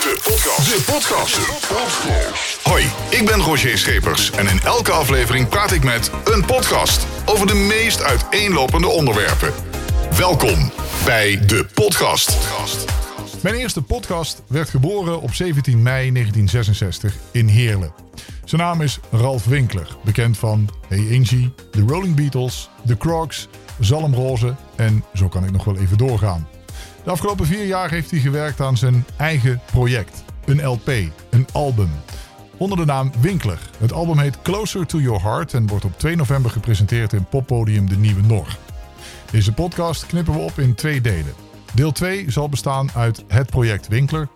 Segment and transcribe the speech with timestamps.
[0.00, 0.70] De podcast.
[0.70, 1.38] De podcast.
[2.62, 7.46] Hoi, ik ben Roger Schepers en in elke aflevering praat ik met een podcast over
[7.46, 9.52] de meest uiteenlopende onderwerpen.
[10.18, 10.72] Welkom
[11.04, 12.38] bij de podcast.
[13.42, 17.92] Mijn eerste podcast werd geboren op 17 mei 1966 in Heerlen.
[18.44, 23.48] Zijn naam is Ralf Winkler, bekend van Hey Angie, The Rolling Beatles, The Crocs,
[23.80, 26.48] Zalmroze en zo kan ik nog wel even doorgaan.
[27.04, 30.24] De afgelopen vier jaar heeft hij gewerkt aan zijn eigen project.
[30.44, 30.88] Een LP,
[31.30, 31.90] een album.
[32.56, 33.70] Onder de naam Winkler.
[33.78, 37.88] Het album heet Closer to Your Heart en wordt op 2 november gepresenteerd in poppodium
[37.88, 38.56] De Nieuwe Nor.
[39.30, 41.32] Deze podcast knippen we op in twee delen.
[41.74, 44.28] Deel 2 zal bestaan uit het project Winkler.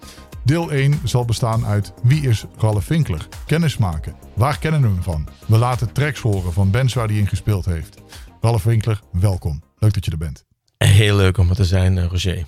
[0.42, 3.28] Deel 1 zal bestaan uit wie is Ralf Winkler?
[3.46, 4.14] Kennis maken.
[4.34, 5.28] Waar kennen we hem van?
[5.46, 7.96] We laten tracks horen van bands waar hij in gespeeld heeft.
[8.40, 9.62] Ralf Winkler, welkom.
[9.78, 10.53] Leuk dat je er bent.
[10.78, 12.44] Heel leuk om er te zijn, eh, Roger.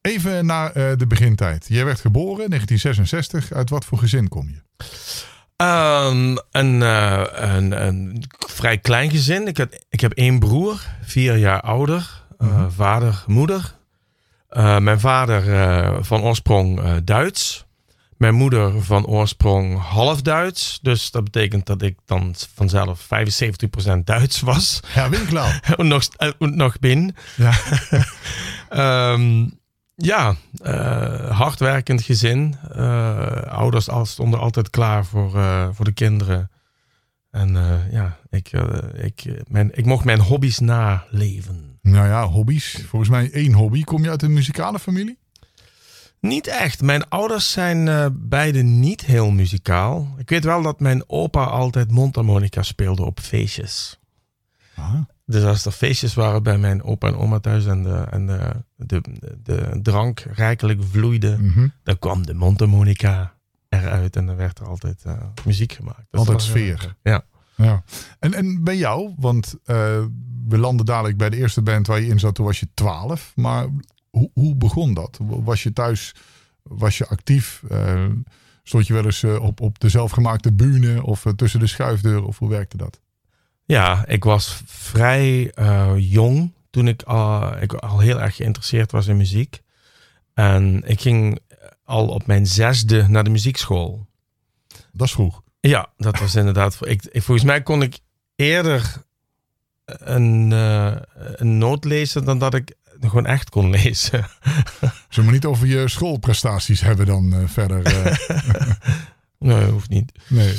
[0.00, 1.66] Even naar eh, de begintijd.
[1.68, 3.52] Jij werd geboren in 1966.
[3.52, 4.62] Uit wat voor gezin kom je?
[5.56, 9.46] Um, een, uh, een, een, vrij klein gezin.
[9.46, 12.22] Ik, had, ik heb één broer, vier jaar ouder.
[12.38, 12.70] Uh, mm -hmm.
[12.70, 13.74] Vader, moeder.
[14.78, 17.63] Mijn vader van oorsprong Duits.
[18.24, 20.78] Mijn moeder van oorsprong half Duits.
[20.82, 23.08] Dus dat betekent dat ik dan vanzelf
[23.96, 24.80] 75% Duits was.
[24.94, 25.60] Ja, Winkler.
[25.76, 26.08] nog,
[26.38, 27.16] nog bin.
[27.36, 27.52] Ja.
[29.12, 29.58] um,
[30.10, 32.56] ja, uh, hardwerkend gezin.
[32.76, 36.50] Uh, ouders stonden altijd klaar voor, uh, voor de kinderen.
[37.30, 37.56] En
[37.90, 38.50] ja, ik,
[38.94, 41.78] ik, mijn, ik mocht mijn hobby's naleven.
[41.82, 42.84] Nou ja, hobby's.
[42.86, 43.82] Volgens mij één hobby.
[43.82, 45.22] Kom je uit een muzikale familie?
[46.24, 46.82] Niet echt.
[46.82, 50.14] Mijn ouders zijn beide niet heel muzikaal.
[50.16, 53.98] Ik weet wel dat mijn opa altijd mondharmonica speelde op feestjes.
[54.76, 55.06] Aha.
[55.26, 58.52] Dus als er feestjes waren bij mijn opa en oma thuis en de, en de,
[58.76, 59.00] de,
[59.42, 61.72] de drank rijkelijk vloeide, mm -hmm.
[61.82, 63.34] dan kwam de mondharmonica
[63.68, 65.12] eruit en dan werd er altijd uh,
[65.44, 66.06] muziek gemaakt.
[66.10, 66.96] Dus altijd sfeer.
[67.02, 67.24] Ja.
[67.54, 67.82] ja.
[68.18, 69.66] En, en bij jou, want uh,
[70.48, 73.32] we landen dadelijk bij de eerste band waar je in zat, toen was je 12.
[73.34, 73.68] Maar
[74.14, 75.18] hoe, hoe begon dat?
[75.20, 76.14] Was je thuis,
[76.62, 77.62] was je actief?
[77.70, 78.06] Uh,
[78.62, 82.26] stond je wel eens op, op de zelfgemaakte bühne of tussen de schuifdeuren?
[82.26, 83.00] Of hoe werkte dat?
[83.64, 89.06] Ja, ik was vrij uh, jong toen ik, uh, ik al heel erg geïnteresseerd was
[89.06, 89.62] in muziek.
[90.34, 91.38] En ik ging
[91.84, 94.06] al op mijn zesde naar de muziekschool.
[94.92, 95.42] Dat is vroeg.
[95.60, 96.78] Ja, dat was inderdaad.
[96.80, 97.98] Ik, ik, volgens mij kon ik
[98.36, 99.02] eerder
[99.84, 102.76] een, uh, een noot lezen dan dat ik
[103.08, 104.26] gewoon echt kon lezen.
[105.08, 107.82] Zullen we niet over je schoolprestaties hebben dan verder?
[109.38, 110.12] nee, hoeft niet.
[110.28, 110.54] Nee.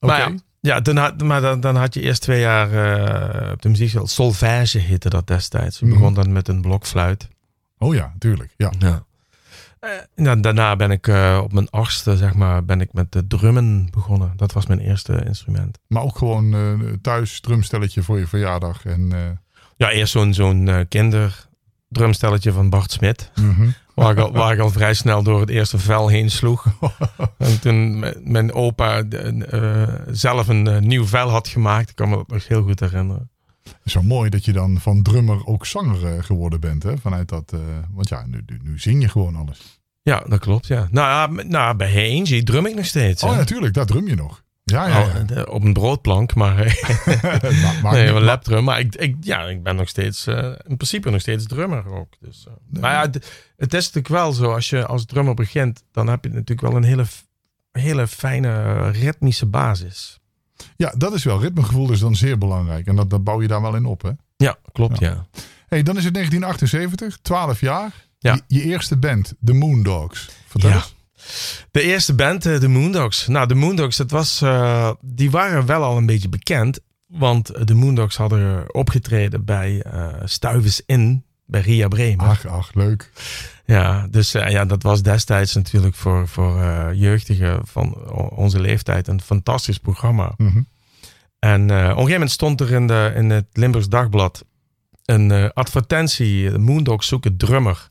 [0.00, 0.18] Okay.
[0.18, 3.62] Maar ja, ja, dan had, maar dan, dan had je eerst twee jaar uh, op
[3.62, 4.06] de muziekschool.
[4.06, 5.78] Solfège heette dat destijds.
[5.78, 5.92] Je mm.
[5.92, 7.28] begon dan met een blokfluit.
[7.78, 8.54] Oh ja, tuurlijk.
[8.56, 8.72] Ja.
[8.78, 9.04] ja.
[10.14, 13.88] Uh, daarna ben ik uh, op mijn achtste, zeg maar, ben ik met de drummen
[13.90, 14.32] begonnen.
[14.36, 15.78] Dat was mijn eerste instrument.
[15.86, 16.54] Maar ook gewoon
[17.00, 18.84] thuis drumstelletje voor je verjaardag.
[18.84, 19.12] En,
[19.76, 20.86] Ja, eerst zo'n zo'n
[21.92, 23.30] kinderdrumstelletje van Bart Smit.
[23.34, 23.74] Mm -hmm.
[23.94, 26.66] Waar ik, al, waar ik al vrij snel door het eerste vel heen sloeg.
[27.38, 31.90] en toen mijn opa uh, zelf een uh, nieuw vel had gemaakt.
[31.90, 33.30] Ik kan me dat nog heel goed herinneren.
[33.84, 36.82] Zo mooi dat je dan van drummer ook zanger uh, geworden bent.
[36.82, 36.98] Hè?
[36.98, 37.54] Vanuit dat,
[37.90, 39.80] want ja, nu, nu zing je gewoon alles.
[40.02, 40.66] Ja, dat klopt.
[40.66, 40.88] Ja.
[40.90, 43.22] Nou, nou bij Hey drum ik nog steeds.
[43.22, 43.36] Oh, hè?
[43.36, 44.42] natuurlijk, daar drum je nog.
[44.72, 45.42] Ja, ja, ja.
[45.42, 46.56] Oh, op een broodplank, maar,
[47.92, 48.64] nee, een lapdrum.
[48.64, 52.14] Maar ik, ik, ja, ik ben nog steeds, uh, in principe nog steeds drummer ook.
[52.20, 52.54] Dus, uh.
[52.68, 52.82] nee.
[52.82, 53.14] Maar ja, het,
[53.56, 56.76] het, is natuurlijk wel zo, als je als drummer begint, dan heb je natuurlijk wel
[56.76, 57.04] een hele,
[57.72, 60.20] hele fijne ritmische basis.
[60.76, 61.40] Ja, dat is wel.
[61.40, 62.86] Ritmegevoel is dan zeer belangrijk.
[62.86, 64.10] En dat, dat bouw je daar wel in op, hè?
[64.36, 65.10] Ja, klopt, ja.
[65.10, 65.26] ja.
[65.68, 67.92] hey, dan is het 1978, 12 jaar.
[68.18, 68.34] Ja.
[68.34, 70.28] Je, je eerste band, The Moondogs.
[70.46, 70.76] Vertel ja.
[70.76, 70.94] eens.
[71.70, 73.26] De eerste band, de Moondogs.
[73.26, 76.80] Nou, de Moondogs, dat was, uh, die waren wel al een beetje bekend.
[77.06, 82.26] Want de Moondogs hadden opgetreden bij uh, Stuivers In, bij Ria Bremen.
[82.26, 83.10] Ach, ach, leuk.
[83.64, 86.56] Ja, dus uh, ja, dat was destijds natuurlijk voor, voor
[86.94, 90.32] jeugdigen van onze leeftijd een fantastisch programma.
[90.36, 90.66] Mm -hmm.
[91.38, 94.44] En op een gegeven moment stond er in, de, in het Limburgs Dagblad
[95.04, 97.88] een advertentie: Moondogs zoeken drummer.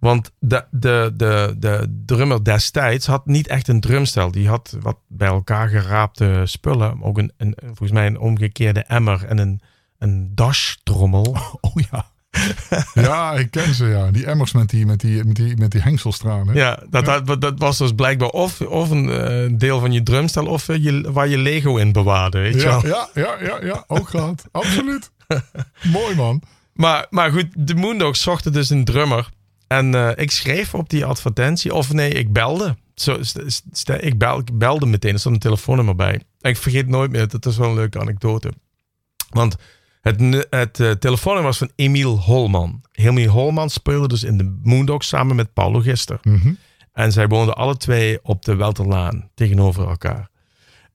[0.00, 4.30] Want de, de, de, de drummer destijds had niet echt een drumstel.
[4.30, 7.02] Die had wat bij elkaar geraapte spullen.
[7.02, 9.60] Ook een, een volgens mij een omgekeerde emmer en een,
[9.98, 11.22] een dashtrommel.
[11.22, 12.10] Oh, oh ja.
[12.94, 14.10] ja, ik ken ze ja.
[14.10, 16.54] Die emmers met die, met die, met die, met die hengselstralen.
[16.54, 17.20] Ja, dat, ja.
[17.20, 20.84] Dat, dat was dus blijkbaar of, of een uh, deel van je drumstel of uh,
[20.84, 22.38] je, waar je Lego in bewaarde.
[22.38, 24.44] Weet ja, je ja, ja, ja, ja, ook gehad.
[24.50, 25.10] Absoluut.
[25.92, 26.42] Mooi man.
[26.72, 29.28] Maar, maar goed, de Moondogs zochten dus een drummer.
[29.72, 32.76] En eh, ik schreef op die advertentie, of nee, ik belde.
[32.94, 33.18] Zo,
[34.00, 36.22] ik, bel, ik belde meteen, er stond een telefoonnummer bij.
[36.40, 38.52] En ik vergeet nooit meer, dat is wel een leuke anekdote.
[39.28, 39.56] Want
[40.00, 42.80] het, het eh, telefoonnummer was van Emiel Holman.
[42.92, 46.18] Emiel Holman speelde dus in de Moondogs samen met Paulo Gister.
[46.22, 46.52] Mhm.
[46.92, 50.28] En zij woonden alle twee op de Welterlaan tegenover elkaar.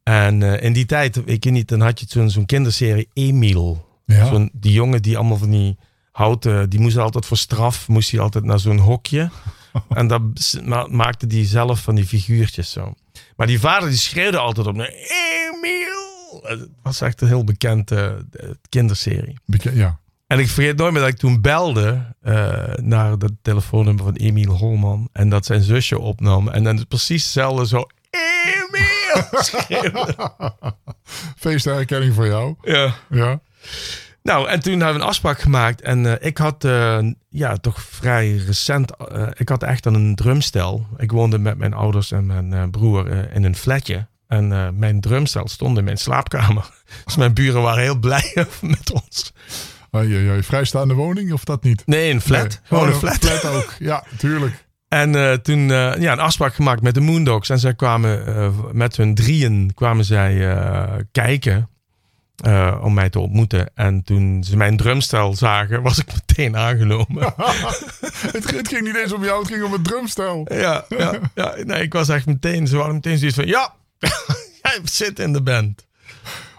[0.04, 3.86] En eh, in die tijd, ik weet niet, dan had je zo'n zo'n kinderserie Emiel.
[4.06, 4.27] Ja.
[4.27, 5.77] Zo'n, die jongen die allemaal van die
[6.15, 9.29] houten, die moest altijd voor straf, moest hij altijd naar zo'n hokje.
[9.89, 10.33] en
[10.63, 12.94] ma- maakte die zelf van die figuurtjes zo.
[13.35, 16.41] Maar die vader die schreeuwde altijd op, Emiel!
[16.44, 19.38] Het was echt een heel bekende eh, kinderserie.
[19.45, 20.00] Beke- ja.
[20.27, 24.51] En ik vergeet nooit meer dat ik toen belde eh, naar het telefoonnummer van Emiel
[24.51, 25.09] Holman.
[25.12, 26.47] En dat zijn zusje opnam.
[26.50, 27.85] En dan precies hetzelfde zo.
[28.09, 30.06] Emiel!
[31.38, 32.56] Feestherkenning voor jou.
[32.63, 32.94] ja.
[33.09, 33.39] Ja.
[34.25, 35.81] Nou, en toen hebben we een afspraak gemaakt.
[35.81, 37.00] En eh, ik had eh,
[37.30, 38.95] ja, toch vrij recent.
[38.98, 40.86] eh, ik had echt een drumstel.
[40.98, 44.07] Ik woonde met mijn ouders en mijn broer in een flatje.
[44.27, 46.69] En mijn drumstel stond in mijn slaapkamer.
[47.06, 48.31] Dus mijn buren waren heel blij
[48.62, 49.33] met ons.
[49.92, 50.44] Ai.
[50.44, 51.83] Vrijstaande woning of dat niet?
[51.86, 52.42] Nee, een flat.
[52.48, 52.57] Nee.
[52.63, 53.16] Gewoon Oh, een flat.
[53.18, 53.74] flat ook.
[53.80, 54.66] Ja, tuurlijk.
[54.88, 57.50] En toen ja, een afspraak gemaakt met de Moondogs.
[57.50, 58.24] En zij kwamen
[58.72, 60.57] met hun drieën kwamen zij
[61.12, 61.69] kijken
[62.43, 63.69] eh, om mij te ontmoeten.
[63.75, 67.23] En toen ze mijn drumstel zagen, was ik meteen aangenomen.
[68.31, 70.47] Het, het ging niet eens om jou, het ging om het drumstel.
[70.53, 73.73] ja, ja, ja, nee, ik was echt meteen, ze hadden meteen zoiets van, ja,
[74.63, 75.85] jij zit in de band.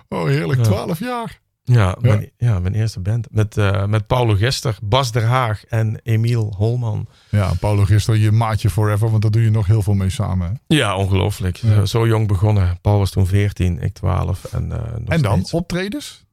[0.09, 0.63] Oh, heerlijk.
[0.63, 1.41] Twaalf jaar.
[1.69, 3.27] Ja, Mijn, ja mijn eerste band.
[3.31, 7.09] Met, eh, met Paulo Gester, Bas der Haag en Emiel Holman.
[7.31, 10.49] Ja, Paulo gisteren je maatje forever, want daar doe je nog heel veel mee samen.
[10.49, 10.77] hè?
[10.77, 11.57] Ja, ongelooflijk.
[11.57, 12.79] Zo- Zo jong begonnen.
[12.81, 14.45] Paul was toen 14, ik 12.
[14.45, 15.53] En, eh, nog En dan steeds.
[15.53, 16.25] optredens?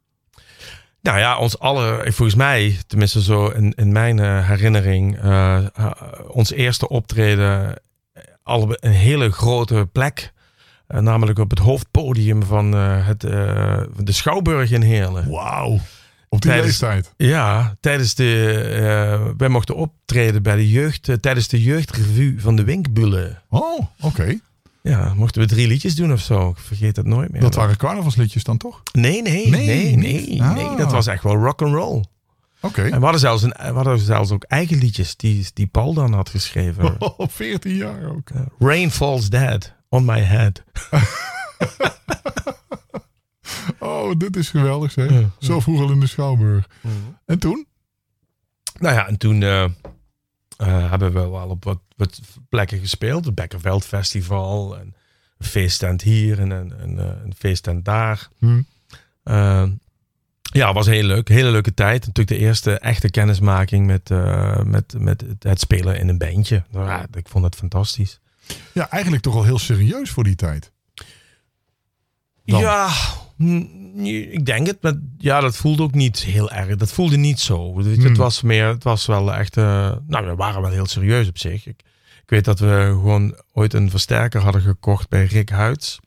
[1.02, 5.92] Nou ja, ons alle, volgens mij, tenminste zo in, in mijn eh, herinnering, eh, eh,
[6.28, 7.76] ons eerste optreden,
[8.14, 10.33] eh, alle een hele grote plek.
[10.94, 15.30] Eh, namelijk op het hoofdpodium van eh, het, eh, de Schouwburg in Heerlen.
[15.30, 15.80] Wauw.
[16.30, 17.14] Op die Tijdens- leeftijd.
[17.18, 23.42] Ja, tijdens de, wij mochten optreden bij de jeugd, tijdens de jeugdrevue van de Winkbullen.
[23.50, 24.38] Oh, oké.
[24.82, 26.50] Ja, mochten we drie liedjes doen of zo.
[26.50, 27.42] Ik vergeet het nooit meer.
[27.42, 28.82] Dat waren carnavalsliedjes dan toch?
[28.92, 30.44] Nee, nee, Nee, nee, nee.
[30.44, 30.78] Ah.
[30.78, 32.04] Dat was echt wel rock and roll.
[32.62, 32.82] Oké.
[32.82, 36.14] En we hadden zelfs, een, we hadden zelfs ook eigen liedjes die, die Paul dan
[36.14, 36.96] had geschreven.
[37.18, 38.30] Op 14 jaar ook.
[38.30, 40.64] Eh, Rain Falls Dead on My Head.
[43.80, 45.10] Oh, dit is geweldig zeg.
[45.12, 45.30] Ja.
[45.40, 46.68] Zo vroeg al in de Schouwburg.
[47.26, 47.66] En toen?
[48.80, 49.70] Nou ja, en toen eh, eh,
[50.90, 52.20] hebben we wel op wat, wat
[52.50, 53.26] plekken gespeeld.
[53.26, 54.96] Het Bekkerveld Festival en
[55.38, 58.30] een feesttent hier en een, een, eh, een feesttent daar.
[58.40, 58.62] Hm.
[59.24, 59.64] Eh,
[60.42, 61.28] ja, was heel leuk.
[61.28, 62.00] Hele leuke tijd.
[62.08, 64.10] Natuurlijk de eerste echte kennismaking met,
[64.66, 66.64] met, met het- spelen in een bandje.
[66.72, 68.20] Nou Ja, ik vond het fantastisch.
[68.74, 70.72] Ja, eigenlijk toch al heel serieus voor die tijd.
[72.46, 72.60] Dan.
[72.60, 72.90] Ja,
[73.38, 74.82] mm, ik denk het.
[74.82, 76.76] Maar ja, dat voelde ook niet heel erg.
[76.76, 77.74] Dat voelde niet zo.
[77.76, 78.04] Weet je, Hmm.
[78.04, 79.58] Het was meer, het was wel echt.
[79.58, 81.66] eh, nou, we waren wel heel serieus op zich.
[81.68, 81.82] Ik,
[82.24, 86.00] ik weet dat we gewoon ooit een versterker hadden gekocht bij Rick Huids.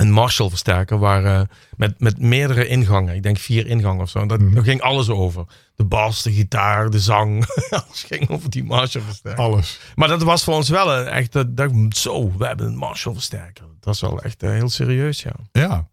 [0.00, 3.14] Een Marshall versterker waar, eh, met, met meerdere ingangen.
[3.14, 4.18] Ik denk vier ingangen of zo.
[4.18, 4.54] En dat, Mhm.
[4.54, 5.44] Daar ging alles over.
[5.74, 7.44] De bas, de gitaar, de zang.
[7.70, 9.44] alles ging over die Marshall versterker.
[9.44, 9.80] Alles.
[9.94, 11.32] Maar dat was voor ons wel een echt.
[11.32, 13.64] Dat, dat, zo, we hebben een Marshall versterker.
[13.64, 15.32] Dat was wel echt eh, heel serieus, ja.
[15.52, 15.88] Ja.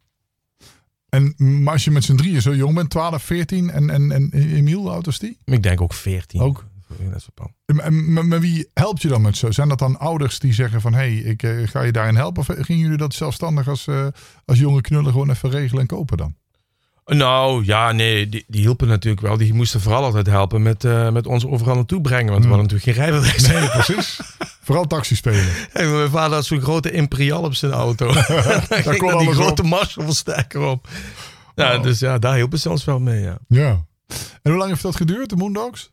[1.09, 4.31] En maar als je met z'n drieën zo jong bent, 12, 14 en, en, en
[4.33, 5.37] Emiel, hoe oud was die?
[5.45, 6.41] Ik denk ook 14.
[6.41, 6.65] Ook.
[7.65, 9.51] En, maar, wie helpt je dan met zo?
[9.51, 12.41] Zijn dat dan ouders die zeggen van, hé, hey, ik eh, ga je daarin helpen?
[12.41, 14.07] Of gingen jullie dat zelfstandig als, eh,
[14.45, 16.35] als jonge knullen gewoon even regelen en kopen dan?
[17.05, 19.37] Nou ja, nee, die, die hielpen natuurlijk wel.
[19.37, 22.31] Die moesten vooral altijd helpen met, eh, met ons overal naartoe brengen.
[22.31, 23.47] Want we hadden natuurlijk geen rijbewijs.
[23.47, 24.19] Nee, precies.
[24.61, 25.45] Vooral taxi spelen.
[25.73, 28.13] Hey, mijn vader had zo'n grote Imperial op zijn auto.
[28.13, 30.87] Daar die alles grote Marshall versterker op.
[31.55, 31.83] Ja, Oh.
[31.83, 33.37] dus ja, daar hielpen ze ons wel mee, ja.
[33.47, 33.85] Ja.
[34.41, 35.89] En hoe lang heeft dat geduurd, de Moondogs?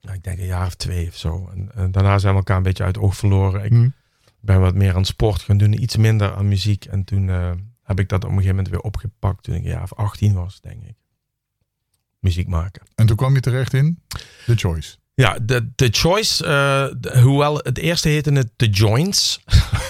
[0.00, 1.48] Nou, Ik denk een jaar of twee of zo.
[1.54, 3.64] En, en daarna zijn we elkaar een beetje uit oog verloren.
[3.64, 3.72] Ik
[4.40, 6.84] ben wat meer aan sport gaan doen, iets minder aan muziek.
[6.84, 7.50] En toen eh,
[7.82, 10.34] heb ik dat op een gegeven moment weer opgepakt toen ik een jaar of 18
[10.34, 10.94] was, denk ik.
[12.18, 12.82] Muziek maken.
[12.94, 14.02] En toen kwam je terecht in
[14.46, 14.96] The Choice.
[15.14, 19.40] Ja, de, de Choice, eh, de- hoewel het eerste heette het The Joints.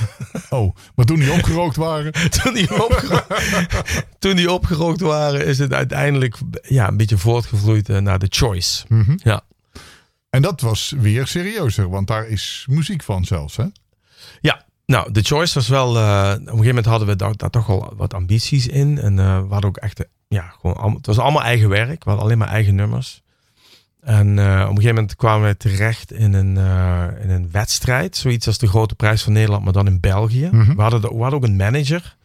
[0.50, 2.12] Oh, maar toen die opgerookt waren.
[2.42, 3.26] toen, die opgero-
[4.18, 8.84] toen die opgerookt waren, is het uiteindelijk ja, een beetje voortgevloeid eh, naar The Choice.
[8.88, 9.16] Mhm.
[9.22, 9.42] Ja.
[10.30, 13.64] En dat was weer serieuzer, want daar is muziek van zelfs, hè?
[14.40, 15.96] Ja, nou, The Choice was wel.
[15.96, 18.99] eh, op een gegeven moment hadden we daar, daar toch wel wat ambities in.
[18.99, 20.04] En eh, we hadden ook echt.
[20.28, 22.04] Ja, gewoon, het was allemaal eigen werk.
[22.04, 23.22] We hadden alleen maar eigen nummers.
[24.00, 26.56] En eh, op een gegeven moment kwamen wij terecht in een,
[27.22, 28.16] in een wedstrijd.
[28.16, 30.49] Zoiets als de Grote Prijs van Nederland, maar dan in België.
[30.52, 30.75] Mhm.
[30.75, 32.16] we, hadden, de- we hadden ook een manager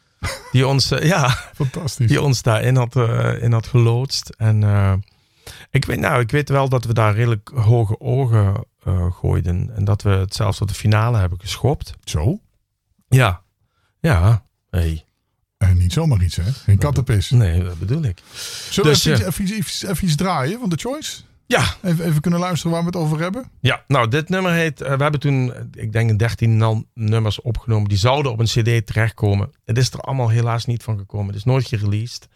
[0.51, 2.07] die ons, ja, Fantastisch.
[2.07, 2.95] die ons daarin had,
[3.41, 4.29] in had geloodst.
[4.37, 4.63] En
[5.75, 9.71] ik, weet, nou, ik weet wel dat we daar redelijk hoge ogen eh, gooiden.
[9.75, 11.93] En dat we het zelfs tot de finale hebben geschopt.
[12.03, 12.39] Zo.
[13.07, 13.41] Ja,
[13.99, 14.45] ja.
[14.69, 15.03] Hey.
[15.57, 16.51] En niet zomaar iets, hè?
[16.51, 17.29] Geen kattenpis.
[17.29, 18.21] Nee, dat bedoel ik.
[18.69, 21.21] Zullen Dus, we even, eh, iets- even, iets- even iets draaien van The Choice?
[21.47, 23.49] Ja, Even, even kunnen luisteren waar we het over hebben?
[23.59, 24.81] Ja, nou, dit nummer heet.
[24.81, 27.89] eh, we hebben toen, eh, ik denk, een 13 nal- nummers opgenomen.
[27.89, 29.51] Die zouden op een CD terechtkomen.
[29.65, 31.27] Het is er allemaal helaas niet van gekomen.
[31.27, 32.27] Het is nooit gereleased.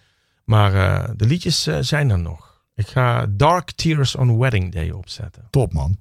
[0.46, 2.49] Maar eh, de liedjes eh, zijn er nog.
[2.80, 5.48] Ik ga Dark Tears on Wedding Day opzetten.
[5.50, 5.98] Top, man.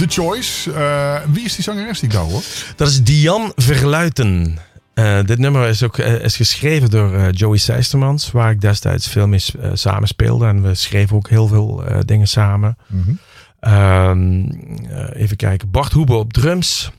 [0.00, 0.72] The Choice.
[0.72, 2.42] Eh, wie is die zangeres die ik daar hoor?
[2.76, 4.58] Dat is Diane Verluiten.
[4.94, 9.28] Eh, dit nummer is ook eh, is geschreven door Joey Seistermans, waar ik destijds veel
[9.28, 9.42] mee
[9.72, 10.46] samen speelde.
[10.46, 12.76] En we schreven ook heel veel dingen samen.
[12.86, 13.12] Mhm.
[13.60, 14.44] Ehm,
[14.88, 15.70] eh, even kijken.
[15.70, 16.90] Bart Hoebe op drums.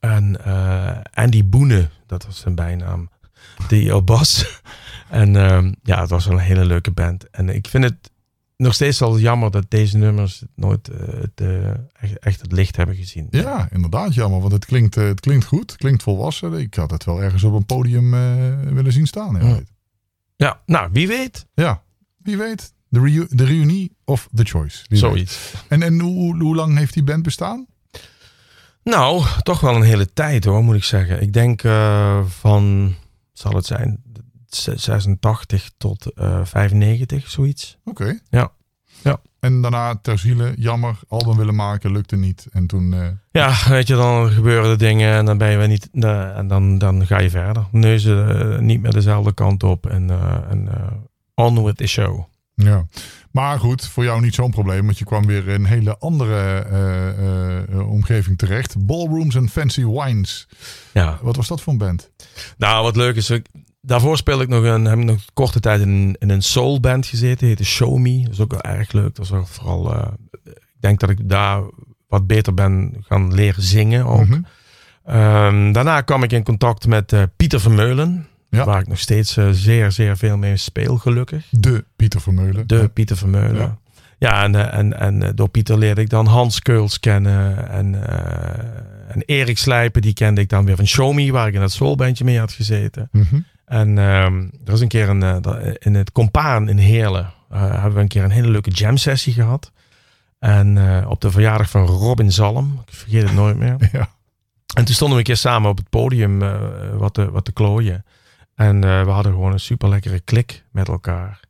[0.00, 0.44] En
[1.14, 3.10] Andy Boene, dat was zijn bijnaam.
[3.68, 4.60] Die op bas.
[5.10, 7.30] en ehm, ja, het was wel een hele leuke band.
[7.30, 8.10] En ik vind het
[8.56, 12.76] nog steeds wel jammer dat deze nummers nooit eh, het, eh, echt, echt het licht
[12.76, 13.26] hebben gezien.
[13.30, 15.70] Ja, inderdaad jammer, want het klinkt, eh, het klinkt goed.
[15.70, 16.52] Het klinkt volwassen.
[16.52, 18.10] Ik had het wel ergens op een podium
[18.74, 19.46] willen zien staan.
[19.46, 19.60] Ja,
[20.36, 20.60] Ja.
[20.66, 21.46] Nou, wie weet.
[21.54, 21.82] ja.
[22.16, 22.74] wie weet.
[22.88, 24.84] De, reu- de reunie of The Choice.
[24.88, 24.98] Weet.
[24.98, 25.52] Zoiets.
[25.68, 27.66] En, en hoe, hoe lang heeft die band bestaan?
[28.82, 31.20] Nou, toch wel een hele tijd hoor, moet ik zeggen.
[31.22, 31.60] Ik denk
[32.28, 32.94] van,
[33.32, 34.02] zal het zijn,
[34.48, 37.76] 86 tot eh 95, zoiets.
[37.84, 38.18] Oké.
[38.30, 38.50] Ja.
[39.02, 39.20] Ja.
[39.40, 42.46] En daarna ter ziele, jammer, album willen maken, lukte niet.
[42.52, 45.68] En toen, eh, Ja, weet je, dan gebeuren er dingen en dan ben je weer
[45.68, 47.66] niet, eh, en dan, dan ga je verder.
[47.70, 50.10] Neuzen niet meer dezelfde kant op en,
[50.50, 50.68] en
[51.34, 52.24] on with the show.
[52.54, 52.86] ja.
[53.30, 56.64] Maar goed, voor jou niet zo'n probleem, want je kwam weer in een hele andere
[57.88, 58.86] omgeving terecht.
[58.86, 60.48] Ballrooms en Fancy Wines.
[60.92, 62.10] Ja, Wat was dat voor een band?
[62.58, 63.46] nou wat leuk is, ik,
[63.86, 67.46] daarvoor speelde ik nog een, heb ik nog korte tijd in, in een soulband gezeten,
[67.46, 68.22] heette Show Me.
[68.22, 69.14] Dat is ook wel erg leuk.
[69.14, 70.12] Dat was ook vooral, eh,
[70.44, 71.62] ik denk dat ik daar
[72.08, 74.26] wat beter ben gaan leren zingen ook.
[74.26, 74.40] Mhm.
[75.04, 78.26] Ehm, daarna kwam ik in contact met eh, Pieter Vermeulen.
[78.50, 78.64] Ja.
[78.64, 81.46] Waar ik nog steeds eh, zeer, zeer veel mee speel, gelukkig.
[81.50, 82.66] De Pieter Vermeulen.
[82.66, 82.88] De Ja.
[82.88, 83.56] Pieter Vermeulen.
[83.56, 83.78] Ja.
[84.18, 87.68] Ja, en, en, en door Pieter leerde ik dan Hans Keuls kennen.
[87.68, 88.08] En,
[89.08, 91.72] en Erik Slijpen, die kende ik dan weer van Show Me, waar ik in het
[91.72, 93.08] soulbandje mee had gezeten.
[93.12, 93.36] Mhm.
[93.66, 97.94] En ehm, er is een keer een, eh, in het Compaan in Heerlen eh, hebben
[97.94, 99.72] we een keer een hele leuke jam sessie gehad.
[100.38, 103.76] En eh, op de verjaardag van Robin Zalm, ik vergeet het nooit meer.
[103.92, 104.08] Ja.
[104.74, 106.38] En toen stonden we een keer samen op het podium
[106.98, 108.04] wat, te, wat te klooien.
[108.54, 111.40] En we hadden gewoon een super lekkere klik met elkaar.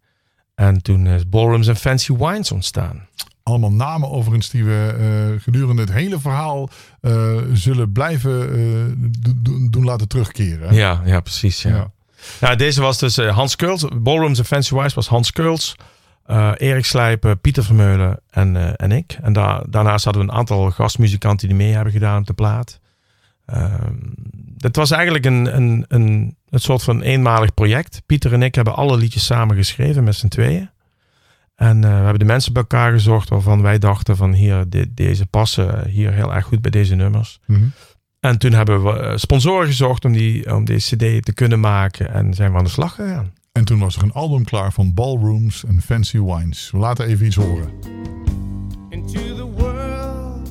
[0.55, 3.09] En toen is Ballrooms en Fancy Wines ontstaan.
[3.43, 6.69] Allemaal namen overigens die we gedurende het hele verhaal
[7.53, 8.41] zullen blijven
[9.21, 10.69] do- do- doen laten terugkeren.
[10.69, 10.75] hè?
[10.75, 11.63] Ja, ja precies.
[11.63, 11.71] Ja.
[11.71, 11.91] Ja.
[12.41, 12.55] Ja.
[12.55, 13.85] deze was dus eh, Hans Keuls.
[13.95, 15.75] Ballrooms Fancy Wines was Hans Keuls.
[16.27, 19.19] eh, Erik Slijpen, Pieter Vermeulen en, eh, en ik.
[19.23, 22.81] En daar daarnaast hadden we een aantal gastmuzikanten die mee hebben gedaan op de plaat.
[23.47, 23.95] Ehm,
[24.59, 28.03] het was eigenlijk een, een, een, een soort van eenmalig project.
[28.07, 30.71] Pieter en ik hebben alle liedjes samen geschreven met z'n tweeën.
[31.57, 35.27] En eh, we hebben de mensen bij elkaar gezocht waarvan wij dachten van hier, deze
[35.27, 37.39] passen hier heel erg goed bij deze nummers.
[37.47, 37.65] Mhm.
[38.27, 42.13] En toen hebben we eh, sponsoren gezocht om, die, om deze cd te kunnen maken.
[42.13, 43.33] En zijn we aan de slag gegaan.
[43.53, 46.71] En toen was er een album klaar van Ballrooms en Fancy Wines.
[46.71, 47.71] We laten even iets horen.
[48.91, 50.49] into the world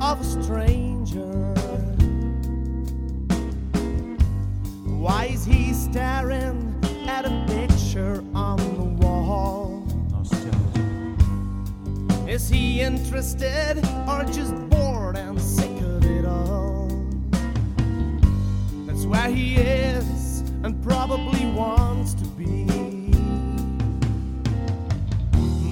[0.00, 1.54] of a stranger.
[4.84, 6.74] Why is he staring
[7.08, 9.84] at a picture on the wall?
[12.28, 16.75] Is he interested or just bored and sick of it all?
[19.06, 22.64] Where he is and probably wants to be.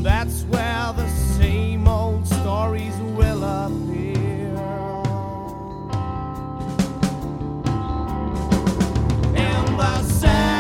[0.03, 4.55] That's where the same old stories will appear.
[9.37, 10.53] In the sad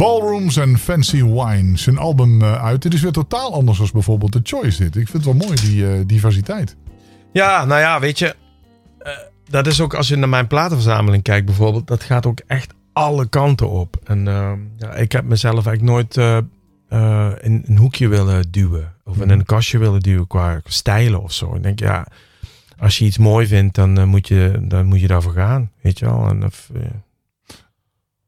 [0.00, 1.78] Ballrooms and Fancy Wine.
[1.78, 2.82] Zijn album eh, uit.
[2.82, 4.96] Dit is weer totaal anders dan bijvoorbeeld The Choice dit.
[4.96, 6.76] Ik vind het wel mooi, die eh, diversiteit.
[7.32, 8.36] Ja, nou ja, weet je.
[8.98, 9.12] eh,
[9.48, 11.86] dat is ook als je naar mijn platenverzameling kijkt bijvoorbeeld.
[11.86, 13.96] Dat gaat ook echt alle kanten op.
[14.04, 16.16] En eh, ja, ik heb mezelf eigenlijk nooit
[17.42, 18.94] in een hoekje willen duwen.
[19.04, 21.54] Of in een kastje willen duwen qua stijlen of zo.
[21.54, 22.06] Ik denk, ja,
[22.78, 25.70] als je iets mooi vindt, dan, moet, je, dan moet je daarvoor gaan.
[25.82, 26.28] Weet je wel.
[26.28, 26.70] En, of,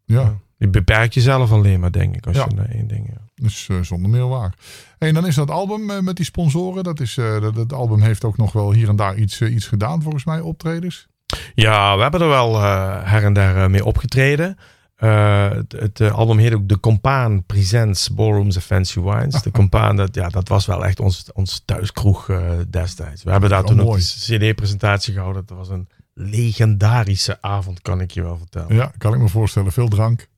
[0.05, 2.47] Ja, je beperkt jezelf alleen maar, denk ik, als Ja.
[2.49, 3.09] je naar één ding...
[3.13, 3.21] Ja.
[3.35, 4.55] dus eh, zonder meer waar.
[4.99, 6.85] En dan is dat album eh, met die sponsoren.
[6.85, 9.67] Dat, is, eh, dat, dat album heeft ook nog wel hier en daar iets, iets
[9.67, 11.07] gedaan, volgens mij, optredens.
[11.55, 14.57] Ja, we hebben er wel her en eh, mee opgetreden.
[14.97, 19.43] Het het album heet ook De Compaan Presents Ballrooms and Fancy Wines.
[19.43, 22.31] De Compaan, dat, ja, dat was wel echt ons, ons thuiskroeg
[22.69, 23.23] destijds.
[23.23, 25.43] We hebben daar Wel toen ook een cd-presentatie gehouden.
[25.47, 28.75] Dat was een legendarische avond, kan ik je wel vertellen.
[28.75, 29.73] Ja, kan ik me voorstellen.
[29.73, 30.29] Veel drank.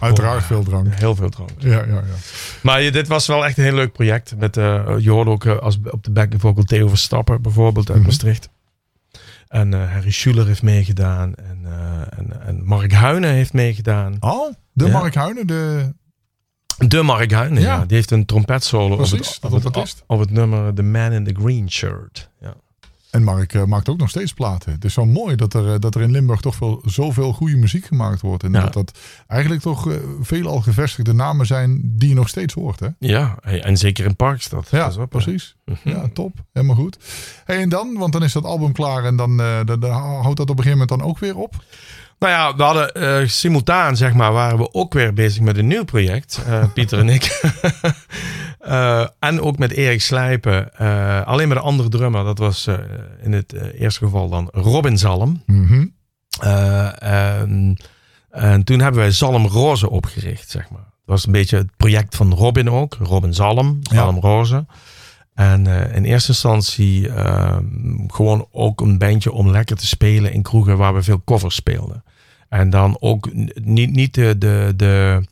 [0.00, 0.94] Uiteraard veel drank.
[0.94, 1.50] Heel veel drank.
[1.58, 2.02] Ja, ja, ja.
[2.62, 4.34] Maar je, dit was wel echt een heel leuk project.
[4.38, 7.98] Met, eh, je hoorde ook eh, als, op de backing vocal Theo Verstappen bijvoorbeeld uit
[7.98, 8.06] Mhm.
[8.06, 8.48] Maastricht.
[9.48, 11.34] En eh, Harry Schuler heeft meegedaan.
[11.34, 11.58] En,
[12.16, 14.16] en, en Mark Huinen heeft meegedaan.
[14.20, 14.92] Oh, de Ja.
[14.92, 15.92] Mark Huinen, de...
[16.78, 17.76] De Mark Huinen, ja.
[17.76, 17.84] Ja.
[17.86, 21.34] Die heeft een trompetsolo op het, op, het, op het nummer The Man in the
[21.42, 22.30] Green Shirt.
[22.40, 22.54] Ja.
[23.10, 24.72] En Mark eh, maakt ook nog steeds platen.
[24.72, 27.56] Het is zo mooi dat er, eh, dat er in Limburg toch wel zoveel goede
[27.56, 28.42] muziek gemaakt wordt.
[28.42, 28.60] En Ja.
[28.60, 32.80] dat dat eigenlijk toch eh, veel al gevestigde namen zijn die je nog steeds hoort.
[32.80, 32.88] Hè?
[32.98, 34.68] ja, en zeker in Parkstad.
[34.70, 35.56] Ja, op, precies.
[35.64, 35.88] Mhm.
[35.88, 36.32] Ja, top.
[36.52, 36.98] Helemaal goed.
[37.44, 40.50] Hey, en dan, want dan is dat album klaar en dan, dan, dan houdt dat
[40.50, 41.64] op een gegeven moment dan ook weer op.
[42.18, 45.66] Nou ja, we hadden eh, simultaan, zeg maar, waren we ook weer bezig met een
[45.66, 46.42] nieuw project.
[46.46, 47.24] eh, Pieter en ik.
[48.58, 50.74] Eh, en ook met Erik Slijpen.
[51.26, 52.24] alleen met een andere drummer.
[52.24, 52.66] Dat was
[53.22, 55.42] in het eerste geval dan Robin Zalm.
[56.40, 57.76] Eh, en,
[58.30, 60.80] en toen hebben wij Zalm Roze opgericht, zeg maar.
[60.80, 62.96] Dat was een beetje het project van Robin ook.
[63.00, 64.66] Robin Zalm, Zalm Roze.
[65.38, 67.62] En eh, in eerste instantie ehm,
[68.06, 72.04] gewoon ook een bandje om lekker te spelen in kroegen waar we veel covers speelden.
[72.48, 75.22] En dan ook niet, niet de, de, de,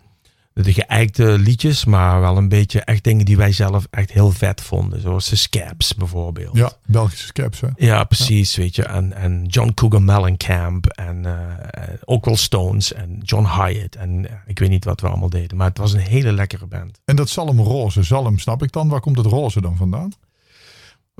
[0.62, 4.60] de geëikte liedjes, maar wel een beetje echt dingen die wij zelf echt heel vet
[4.60, 5.00] vonden.
[5.00, 6.56] Zoals de Scabs bijvoorbeeld.
[6.56, 7.60] Ja, Belgische Scaps.
[7.60, 7.68] Hè?
[7.76, 8.82] Ja, precies, weet je.
[8.82, 13.96] En, en John Cougar Mellencamp en eh, en ook wel Stones en John Hyatt.
[13.96, 16.66] En eh, ik weet niet wat we allemaal deden, maar het was een hele lekkere
[16.66, 17.00] band.
[17.04, 18.88] En dat zalm roze, zalm snap ik dan.
[18.88, 20.12] Waar komt het roze dan vandaan?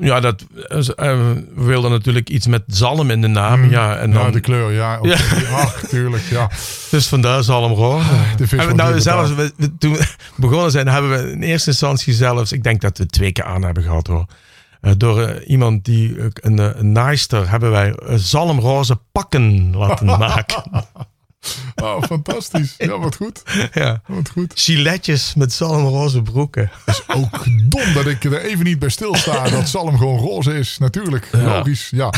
[0.02, 0.86] Ja, dat, eh,
[1.54, 3.70] we wilden natuurlijk iets met zalm in de naam.
[3.70, 5.00] Ja, en Ja, dan, de kleur, ja.
[5.52, 6.50] Ach, tuurlijk, ja.
[6.90, 8.06] dus vandaar zalmroze.
[8.56, 9.52] Wordt nou, zelfs, betaald.
[9.56, 10.06] we- we- toen we
[10.36, 13.62] begonnen zijn, hebben we in eerste instantie zelfs, ik denk dat we twee keer aan
[13.62, 14.26] hebben gehad hoor.
[14.80, 19.76] Eh, door eh, iemand die, eh, een, eh, een naaister, hebben wij eh, zalmroze pakken
[19.76, 20.62] laten maken.
[21.74, 22.74] Oh, fantastisch.
[22.78, 23.42] Ja, wat goed.
[23.72, 24.02] ja.
[24.06, 24.52] Wat goed.
[24.54, 26.70] Giletjes met zalmroze broeken.
[27.06, 30.78] Ook dom dat ik er even niet bij stilsta dat zalm gewoon roze is.
[30.78, 31.90] Natuurlijk, logisch.
[31.90, 32.12] Ja.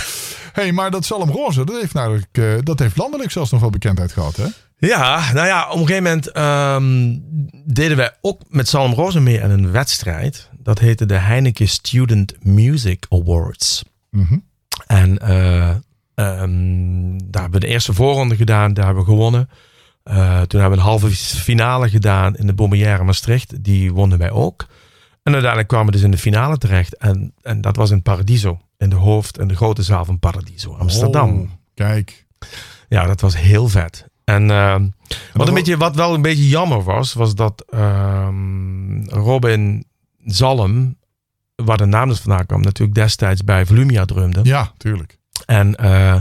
[0.53, 3.71] hey, maar dat zalm roze, dat heeft, namelijk, eh, dat heeft landelijk zelfs nog wel
[3.71, 4.47] bekendheid gehad, hè?
[4.79, 7.17] Ja, nou ja, op een gegeven moment ehm,
[7.65, 10.49] deden wij ook met zalmroze mee aan een wedstrijd.
[10.59, 13.85] Dat heette de Heineken Student Music Awards.
[14.11, 14.39] Mhm.
[14.87, 15.75] En eh,
[16.27, 19.49] ehm, daar hebben we de eerste voorronde gedaan, daar hebben we gewonnen.
[20.03, 23.65] Eh, toen hebben we een halve finale gedaan in de Bombardière Maastricht.
[23.65, 24.67] Die wonnen wij ook.
[25.23, 26.97] En uiteindelijk kwamen we dus in de finale terecht.
[26.97, 28.61] En, en dat was in Paradiso.
[28.79, 31.41] In de hoofd en de grote zaal van Paradiso, Amsterdam.
[31.41, 32.27] Oh, kijk.
[32.89, 34.07] Ja, dat was heel vet.
[34.25, 39.05] En ehm, wat, wa- een beetje, wat wel een beetje jammer was, was dat ehm,
[39.05, 39.85] Robin
[40.25, 40.97] Zalm,
[41.55, 44.41] waar de naam dus vandaan kwam, natuurlijk destijds bij Volumia drumde.
[44.43, 45.18] Ja, tuurlijk.
[45.47, 46.21] En eh,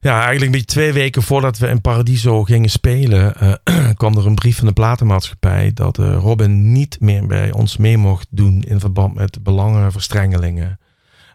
[0.00, 4.26] ja, eigenlijk een beetje twee weken voordat we in Paradiso gingen spelen, eh, kwam er
[4.26, 8.62] een brief van de platenmaatschappij dat eh, Robin niet meer bij ons mee mocht doen
[8.62, 10.78] in verband met belangenverstrengelingen.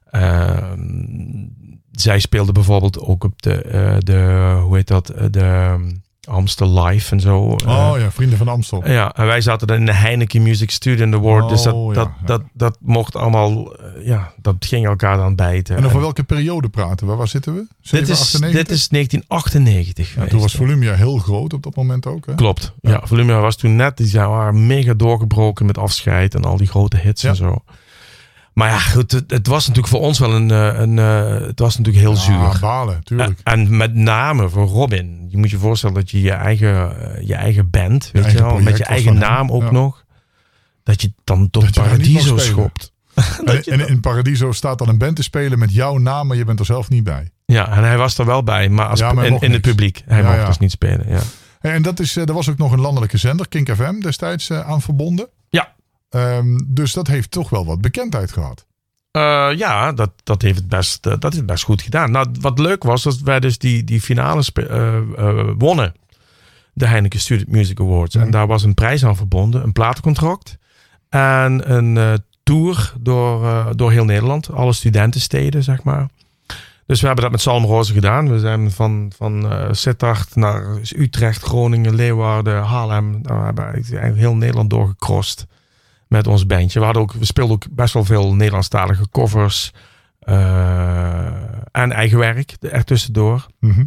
[0.10, 1.48] Ehm,
[1.92, 5.78] zij speelde bijvoorbeeld ook op de, de hoe heet dat, de
[6.28, 7.56] Amstel Live en zo.
[7.56, 8.90] Eh, Oh ja, Vrienden van Amstel.
[8.90, 11.50] ja, en wij zaten dan in de Heineken Music Student Award.
[11.50, 12.26] dus dat, Oh, ja, dat, ja.
[12.26, 15.76] dat, dat mocht allemaal, eh, ja, dat ging elkaar dan bijten.
[15.76, 17.14] En over En welke periode praten we?
[17.16, 17.60] Waar zitten we?
[17.60, 18.62] dit, 7, is, 98?
[18.62, 20.08] dit is 1998.
[20.08, 20.32] Ja, geweest.
[20.32, 22.26] toen was Volumia heel groot op dat moment ook.
[22.26, 22.34] Hè?
[22.36, 22.74] Klopt.
[22.82, 26.98] Ja, Volumia was toen net, die waren mega doorgebroken met afscheid en al die grote
[26.98, 27.64] hits en zo.
[28.56, 31.60] Maar ja, goed, het, het was natuurlijk voor ons wel een, eh, een eh, het
[31.60, 32.20] was natuurlijk heel Ja,
[32.52, 32.58] zuur.
[32.62, 33.40] balen, tuurlijk.
[33.44, 35.26] En, en met name voor Robin.
[35.30, 38.60] Je moet je voorstellen dat je je eigen, eh, je eigen band, weet je wel,
[38.60, 39.20] met je eigen hem.
[39.20, 39.72] naam ook Ja.
[39.72, 40.04] nog.
[40.84, 42.94] Dat je dan mag Paradiso schopt.
[43.46, 46.46] En, en in Paradiso staat dan een band te spelen met jouw naam, maar je
[46.46, 47.30] bent er zelf niet bij.
[47.46, 49.62] Ja, en hij was er wel bij, maar, als, Ja, maar hij in, in het
[49.62, 50.04] publiek.
[50.06, 51.06] Hij mocht dus niet spelen.
[51.10, 51.20] Ja.
[51.60, 55.28] En dat is, er was ook nog een landelijke zender, Kink FM, destijds aan verbonden.
[56.16, 58.66] Ehm, dus dat heeft toch wel wat bekendheid gehad.
[59.12, 62.12] Eh, ja, dat, dat, heeft het best, eh, dat heeft het best goed gedaan.
[62.12, 65.94] Nou, wat leuk was, dat wij dus die, die finale eh, wonnen.
[66.74, 68.16] De Heineken Student Music Awards.
[68.16, 70.58] En daar was een prijs aan verbonden, een platencontract.
[71.10, 74.52] En een tour door, door heel Nederland.
[74.52, 76.08] Alle studentensteden, zeg maar.
[76.86, 78.32] Dus we hebben dat met Salmroze gedaan.
[78.32, 83.20] We zijn van, van eh Sittard naar Utrecht, Groningen, Leeuwarden, Haarlem.
[83.22, 85.48] Nou, we hebben eigenlijk heel Nederland doorgecrossed
[86.08, 86.80] met ons bandje.
[86.80, 89.72] We, hadden ook, we speelden ook best wel veel Nederlandstalige covers
[90.20, 91.26] eh,
[91.72, 93.46] en eigen werk er tussendoor.
[93.60, 93.86] Mhm.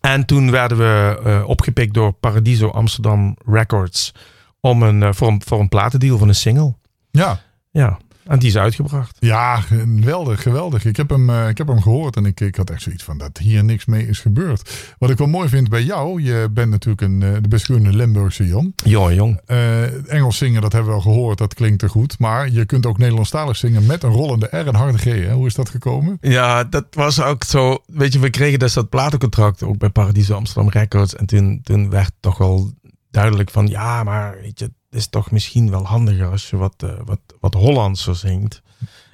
[0.00, 4.12] En toen werden we eh, opgepikt door Paradiso Amsterdam Records
[4.60, 6.74] om een, eh, voor, een, voor een platendeal van een single.
[7.10, 7.40] Ja.
[7.70, 9.16] Ja, en die is uitgebracht.
[9.20, 10.84] Ja, geweldig, geweldig.
[10.84, 13.18] Ik heb hem, eh, ik heb hem gehoord en ik, ik had echt zoiets van
[13.18, 14.94] dat hier niks mee is gebeurd.
[14.98, 18.46] Wat ik wel mooi vind bij jou, je bent natuurlijk een, eh, de kunnen Limburgse
[18.46, 18.72] jong.
[18.84, 19.40] Jong, jong.
[19.46, 22.18] Eh, Engels zingen, dat hebben we al gehoord, dat klinkt er goed.
[22.18, 25.04] Maar je kunt ook Nederlandstalig zingen met een rollende R en harde G.
[25.04, 25.32] Hè?
[25.32, 26.18] Hoe is dat gekomen?
[26.20, 27.78] Ja, dat was ook zo.
[27.86, 31.16] Weet je, we kregen dus dat platencontract ook bij Paradiso Amsterdam Records.
[31.16, 32.72] En toen, toen werd toch wel
[33.14, 36.74] duidelijk van ja, maar weet je, het is toch misschien wel handiger als je wat,
[36.76, 38.62] eh, wat, wat Hollandser zingt.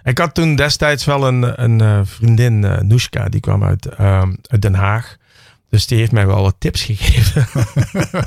[0.03, 4.35] Ik had toen destijds wel een, een eh, vriendin, eh Noeska, die kwam uit, ehm,
[4.47, 5.17] uit Den Haag.
[5.71, 7.47] Dus die heeft mij wel wat tips gegeven.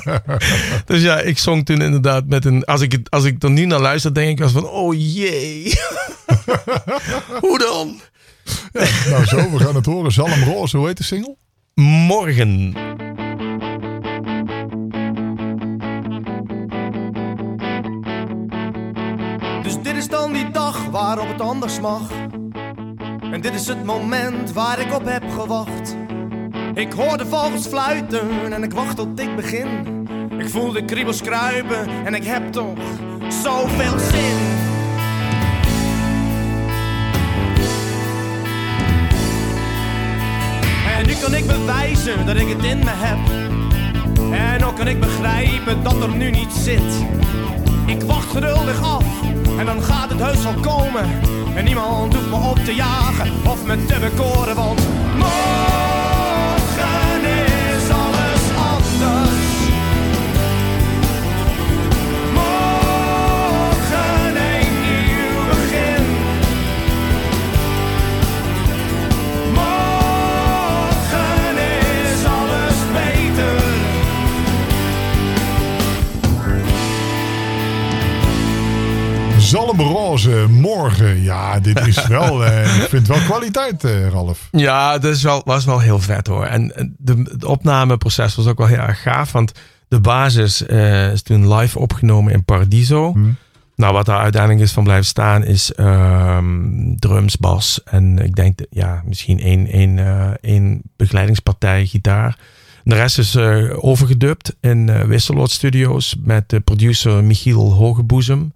[0.86, 2.64] dus ja, ik zong toen inderdaad met een.
[2.64, 5.74] Als ik, het, als ik er nu naar luister, denk ik als van: oh jee.
[7.40, 8.00] Hoe dan?
[9.10, 10.12] Nou zo, we gaan het horen.
[10.12, 11.36] Zalm Roze, hoe heet de single?
[11.74, 12.74] Morgen.
[19.84, 22.10] Dit is dan die dag waarop het anders mag.
[23.32, 25.96] En dit is het moment waar ik op heb gewacht.
[26.74, 29.66] Ik hoor de vogels fluiten en ik wacht tot ik begin.
[30.38, 32.78] Ik voel de kriebels kruipen en ik heb toch
[33.42, 34.36] zoveel zin.
[40.96, 43.18] En nu kan ik bewijzen dat ik het in me heb.
[44.32, 47.04] En ook kan ik begrijpen dat er nu niet zit.
[47.86, 49.04] Ik wacht geduldig af
[49.58, 51.04] en dan gaat het heus wel komen.
[51.54, 54.80] En niemand hoeft me op te jagen of me te bekoren, want
[79.54, 81.22] Zalm Roze, morgen.
[81.22, 84.48] Ja, dit is wel, eh, ik vind wel kwaliteit, eh, Ralf.
[84.50, 86.44] Ja, dat is wel, was wel heel vet hoor.
[86.44, 89.32] En eh, de, het opnameproces was ook wel heel erg gaaf.
[89.32, 89.52] Want
[89.88, 93.16] de basis eh, is toen live opgenomen in Paradiso.
[93.76, 97.80] Nou, wat daar uiteindelijk is van blijven staan is ehm, drums, bas.
[97.84, 99.98] En ik denk, ja, misschien één, één,
[100.40, 102.38] één begeleidingspartij, gitaar.
[102.84, 108.52] De rest is eh, overgedubt in Wisseloord Studios met de producer Michiel Hogeboezem.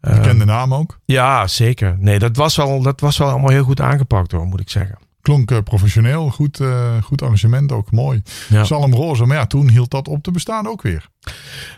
[0.00, 0.98] Bekende naam ook.
[1.04, 1.96] Ja, zeker.
[1.98, 4.98] Nee, dat was, wel, dat was wel allemaal heel goed aangepakt hoor, moet ik zeggen.
[5.22, 8.22] Klonk eh, professioneel, goed, eh, goed arrangement ook, mooi.
[8.48, 8.64] Ja.
[8.64, 11.06] Zalm Roze, maar ja, toen hield dat op te bestaan ook weer.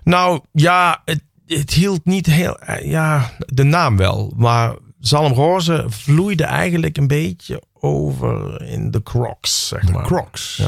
[0.04, 2.58] Nou ja, het, het hield niet heel.
[2.58, 4.32] eh, Ja, de naam wel.
[4.36, 10.04] Maar Zalmroze vloeide eigenlijk een beetje over in de Crocs, zeg De maar.
[10.04, 10.62] Crocs.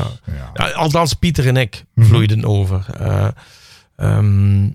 [0.55, 0.73] Ja.
[0.73, 2.07] Althans, Pieter en ik Mhm.
[2.07, 2.87] vloeiden over.
[3.01, 3.27] Eh,
[3.97, 4.69] ehm,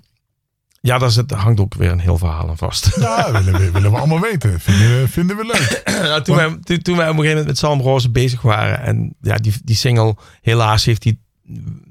[0.88, 2.98] ja, daar zit, hangt ook weer een heel verhaal aan vast.
[3.00, 4.60] Ja, willen we, willen we allemaal weten.
[4.60, 5.82] Vinden we, vinden we leuk.
[6.24, 8.82] Toen, wij, toen, toen wij op een gegeven moment met Zalmroze bezig waren.
[8.82, 11.18] En ja, die, die single, helaas heeft hij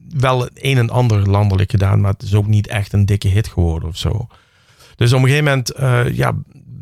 [0.08, 2.00] wel het een en ander landelijk gedaan.
[2.00, 4.26] Maar het is ook niet echt een dikke hit geworden of zo.
[4.96, 6.32] Dus op een gegeven moment eh, ja,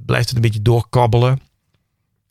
[0.07, 1.41] blijft het een beetje doorkabbelen.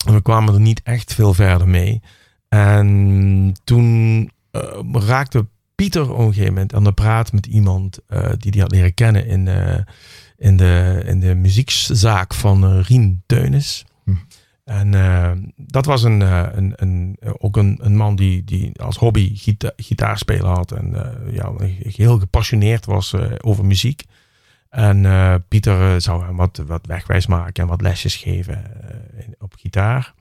[0.06, 2.02] En we kwamen er niet echt veel verder mee.
[2.50, 8.30] En toen eh, raakte Pieter op een gegeven moment aan de praat met iemand eh,
[8.38, 9.80] die die had leren kennen in, eh,
[10.38, 13.86] in, de, in de muziekzaak van eh, Rien Teunis.
[14.04, 14.12] Hm.
[14.64, 16.22] En dat was een,
[16.58, 20.72] een, een, ook een, een man die, die als hobby gita gitaarspelen had.
[20.72, 24.04] En eh, ja, heel gepassioneerd was over muziek.
[24.70, 25.06] En
[25.48, 28.64] Pieter zou hem wat, wat wegwijs maken en wat lesjes geven
[29.40, 30.14] op gitaar.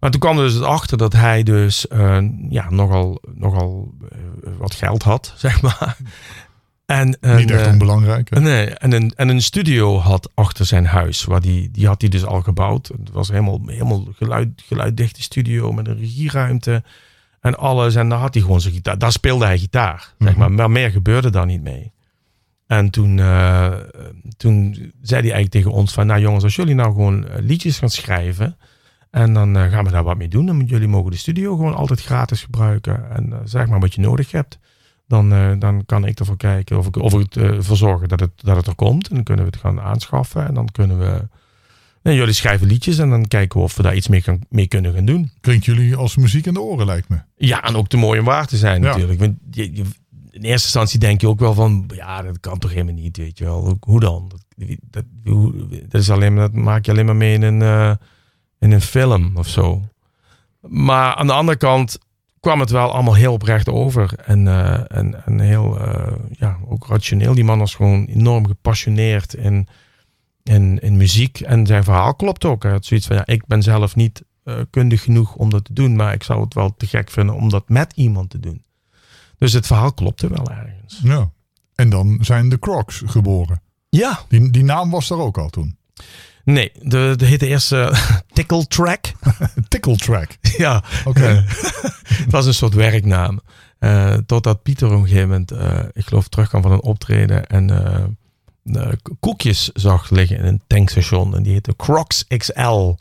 [0.00, 4.18] Maar toen kwam er dus achter dat hij dus eh, ja, nogal, nogal eh,
[4.58, 5.96] wat geld had, zeg maar.
[6.86, 8.30] En, een, Niet echt eh, onbelangrijk.
[8.30, 8.40] hè?
[8.40, 11.24] Nee, en een, en een studio had achter zijn huis.
[11.24, 12.88] Waar die, die had hij dus al gebouwd.
[12.88, 16.82] Het was helemaal, helemaal geluid, geluiddichte studio met een regieruimte
[17.40, 17.94] en alles.
[17.94, 18.98] En daar had hij gewoon zijn gitaar.
[18.98, 20.52] Daar speelde hij gitaar, zeg maar.
[20.52, 21.92] Maar meer gebeurde daar niet mee.
[22.66, 23.16] En toen,
[24.36, 26.06] toen zei hij eigenlijk tegen ons van...
[26.06, 28.56] Nou jongens, als jullie nou gewoon liedjes gaan schrijven...
[29.10, 30.46] En dan eh, gaan we daar wat mee doen.
[30.46, 33.10] Dan jullie mogen de studio gewoon altijd gratis gebruiken.
[33.10, 34.58] En eh, zeg maar wat je nodig hebt.
[35.08, 38.20] Dan, eh, dan kan ik ervoor kijken of ik, of ik het ervoor zorgen dat
[38.20, 39.08] het, dat het er komt.
[39.08, 40.46] En dan kunnen we het gaan aanschaffen.
[40.46, 41.28] En dan kunnen we.
[42.02, 44.94] En jullie schrijven liedjes en dan kijken we of we daar iets mee, mee kunnen
[44.94, 45.30] gaan doen.
[45.40, 47.16] Klinkt jullie als muziek in de oren, lijkt me.
[47.36, 48.88] Ja, en ook te mooi om waar te zijn Ja.
[48.88, 49.20] natuurlijk.
[49.20, 49.82] Want je, je-
[50.30, 53.38] in eerste instantie denk je ook wel van, ja, dat kan toch helemaal niet, weet
[53.38, 53.76] je wel.
[53.80, 54.28] Hoe, dan?
[54.56, 55.04] Dat, dat,
[55.88, 57.98] dat, is alleen maar, dat maak je alleen maar mee in een,
[58.60, 59.82] in een film of zo.
[60.60, 61.98] Maar aan de andere kant
[62.40, 64.14] kwam het wel allemaal heel oprecht over.
[64.24, 67.34] En, eh, en, en heel, eh, ja, ook rationeel.
[67.34, 69.68] Die man was gewoon enorm gepassioneerd in,
[70.42, 71.40] in, in muziek.
[71.40, 72.62] En zijn verhaal klopt ook.
[72.62, 75.72] Hij had zoiets van, ja, ik ben zelf niet eh, kundig genoeg om dat te
[75.72, 75.96] doen.
[75.96, 78.64] Maar ik zou het wel te gek vinden om dat met iemand te doen.
[79.38, 81.00] Dus het verhaal klopte wel ergens.
[81.02, 81.30] Ja.
[81.74, 83.62] En dan zijn de Crocs geboren.
[83.88, 84.20] Ja.
[84.28, 85.78] Die, die naam was er ook al toen.
[86.52, 89.12] Nee, de, de heette eerst eh, Tickle Track.
[89.68, 90.36] Tickle Track.
[90.58, 90.84] ja.
[91.04, 91.26] Oké.
[91.26, 91.42] Eh,
[92.04, 93.40] het was een soort werknaam.
[93.78, 98.18] Eh, totdat Pieter op een gegeven moment, eh, ik geloof, terugkwam van een optreden en
[99.20, 101.36] koekjes zag liggen in een tankstation.
[101.36, 102.94] En die heette Crocs XL.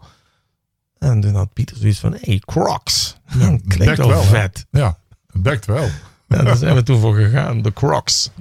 [0.98, 3.18] En toen had Pieter zoiets van, hey, Crocs.
[3.40, 4.24] Ja, Klinkt wel hè?
[4.24, 4.66] vet.
[4.72, 4.98] Ja,
[5.32, 5.90] het bekt wel.
[6.30, 8.32] Ja, daar zijn we toen voor gegaan, de Crocs.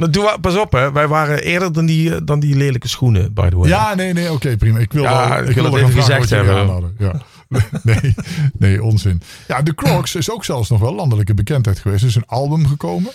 [0.40, 3.56] Pas op, hè, wij waren eerder dan die, eh, dan die lelijke schoenen, by the
[3.56, 3.68] way.
[3.68, 4.78] Ja, nee, nee, oké, prima.
[4.78, 6.94] Ik wil Ja, wel, ik wil even gezegd hebben.
[6.98, 7.12] Ja.
[7.82, 8.14] Nee,
[8.58, 9.22] nee, onzin.
[9.46, 12.02] Ja, de Crocs is ook zelfs nog wel landelijke bekendheid geweest.
[12.02, 13.10] Er is een album gekomen.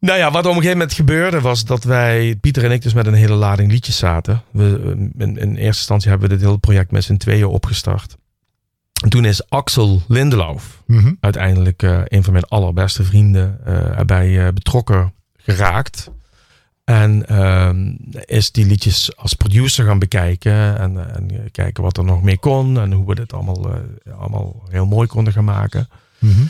[0.00, 2.94] Nou ja, wat op een gegeven moment gebeurde was dat wij, Pieter en ik, dus
[2.94, 4.42] met een hele lading liedjes zaten.
[4.50, 4.90] We, eh,
[5.26, 8.16] in, in eerste instantie hebben we dit hele project met z'n tweeën opgestart.
[9.02, 11.12] En toen is Axel Lindelauf Mhm.
[11.20, 16.10] uiteindelijk eh, een van mijn allerbeste vrienden eh, erbij eh, betrokken geraakt.
[16.84, 22.22] En ehm, is die liedjes als producer gaan bekijken en, en kijken wat er nog
[22.22, 23.66] mee kon en hoe we dit allemaal,
[24.18, 25.88] allemaal heel mooi konden gaan maken.
[26.18, 26.42] Mhm.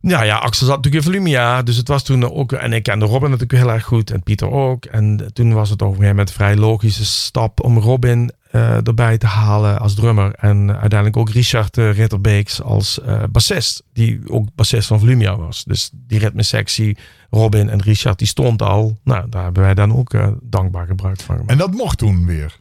[0.00, 1.62] Ja, ja, Axel zat natuurlijk in Volumia.
[1.62, 2.52] Dus het was toen ook...
[2.52, 4.10] En ik kende Robin natuurlijk heel erg goed.
[4.10, 4.84] En Pieter ook.
[4.84, 7.62] En toen was het op een gegeven moment een vrij logische stap...
[7.64, 10.32] om Robin erbij te halen als drummer.
[10.34, 13.82] En uiteindelijk ook Richard uh, Ritterbeeks als eh, bassist.
[13.92, 15.64] Die ook bassist van Volumia was.
[15.64, 16.96] Dus die ritmesectie,
[17.30, 18.98] Robin en Richard, die stond al.
[19.04, 21.50] Nou, daar hebben wij dan ook eh, dankbaar gebruik van gemaakt.
[21.50, 22.56] En dat mocht toen weer.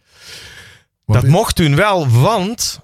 [1.05, 2.79] Want Dat mocht toen wel, want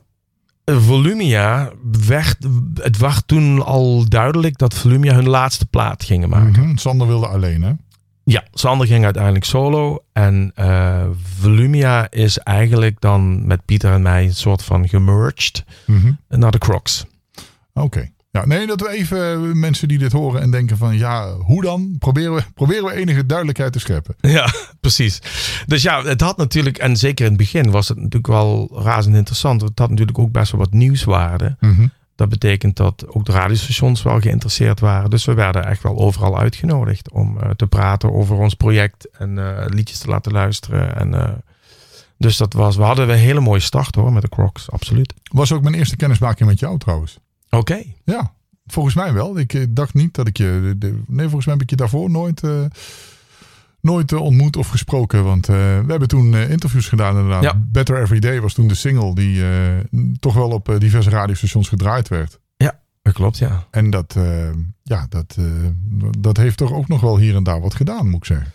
[0.66, 1.72] Volumia
[2.06, 2.38] werd,
[2.82, 6.64] het was toen al duidelijk dat Volumia hun laatste plaat gingen maken.
[6.64, 7.72] Mhm, Sander wilde alleen, hè?
[8.26, 11.04] Ja, Sander ging uiteindelijk solo en eh,
[11.40, 16.12] Volumia is eigenlijk dan met Pieter en mij een soort van gemerged Mhm.
[16.30, 17.06] naar de Crocs.
[17.74, 18.12] Oké.
[18.32, 21.62] Ja, nee, dat we even eh, mensen die dit horen en denken van ja, hoe
[21.62, 21.96] dan?
[22.00, 24.16] Proberen we, proberen we enige duidelijkheid te scheppen.
[24.32, 25.20] Ja, precies.
[25.66, 29.16] Dus ja, het had natuurlijk, en zeker in het begin was het natuurlijk wel razend
[29.16, 29.62] interessant.
[29.62, 31.56] Het had natuurlijk ook best wel wat nieuwswaarde.
[31.60, 31.88] Mhm.
[32.24, 35.10] Dat betekent dat ook de radiostations wel geïnteresseerd waren.
[35.10, 39.38] Dus we werden echt wel overal uitgenodigd om eh, te praten over ons project en
[39.38, 40.96] eh, liedjes te laten luisteren.
[40.96, 41.34] En, eh,
[42.18, 45.14] dus dat was, we hadden een hele mooie start hoor met de Crocs, absoluut.
[45.24, 47.20] Was ook mijn eerste kennismaking met jou trouwens.
[47.50, 47.84] Oké.
[48.04, 48.34] Ja,
[48.66, 49.40] volgens mij wel.
[49.40, 50.76] Ik dacht niet dat ik je.
[51.08, 52.42] nee, volgens mij heb ik je daarvoor nooit,
[53.84, 55.24] nooit eh, ontmoet of gesproken.
[55.24, 57.16] Want eh, we hebben toen eh, interviews gedaan.
[57.16, 57.44] Inderdaad.
[57.44, 57.66] Ja.
[57.72, 59.44] Better Every Day was toen de single die
[60.20, 62.42] toch wel op diverse radiostations gedraaid werd.
[63.02, 63.68] Dat klopt, ja.
[63.72, 64.18] En dat,
[64.84, 65.38] ja, dat,
[66.20, 68.52] dat heeft toch ook nog wel hier en daar wat gedaan, moet ik zeggen.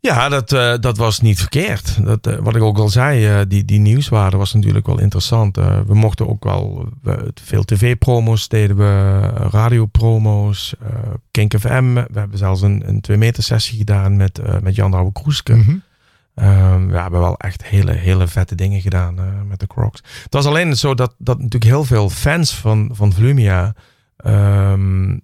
[0.00, 2.04] Ja, dat, eh, dat was niet verkeerd.
[2.04, 5.56] Dat, eh, wat ik ook al zei, eh, die, die nieuwswaarde was natuurlijk wel interessant.
[5.56, 10.88] We mochten ook wel we, veel tv-promo's deden we, radiopromo's, eh
[11.30, 11.94] Kink FM.
[11.94, 15.54] We hebben zelfs een, een twee meter sessie gedaan met, met Jan Douwe Kroeske.
[15.54, 15.76] Mhm.
[16.34, 19.14] Ehm, we hebben wel echt hele, hele vette dingen gedaan
[19.48, 20.02] met de Crocs.
[20.22, 23.74] Het was alleen zo dat, dat natuurlijk heel veel fans van, van Volumia...
[24.16, 25.16] ehm,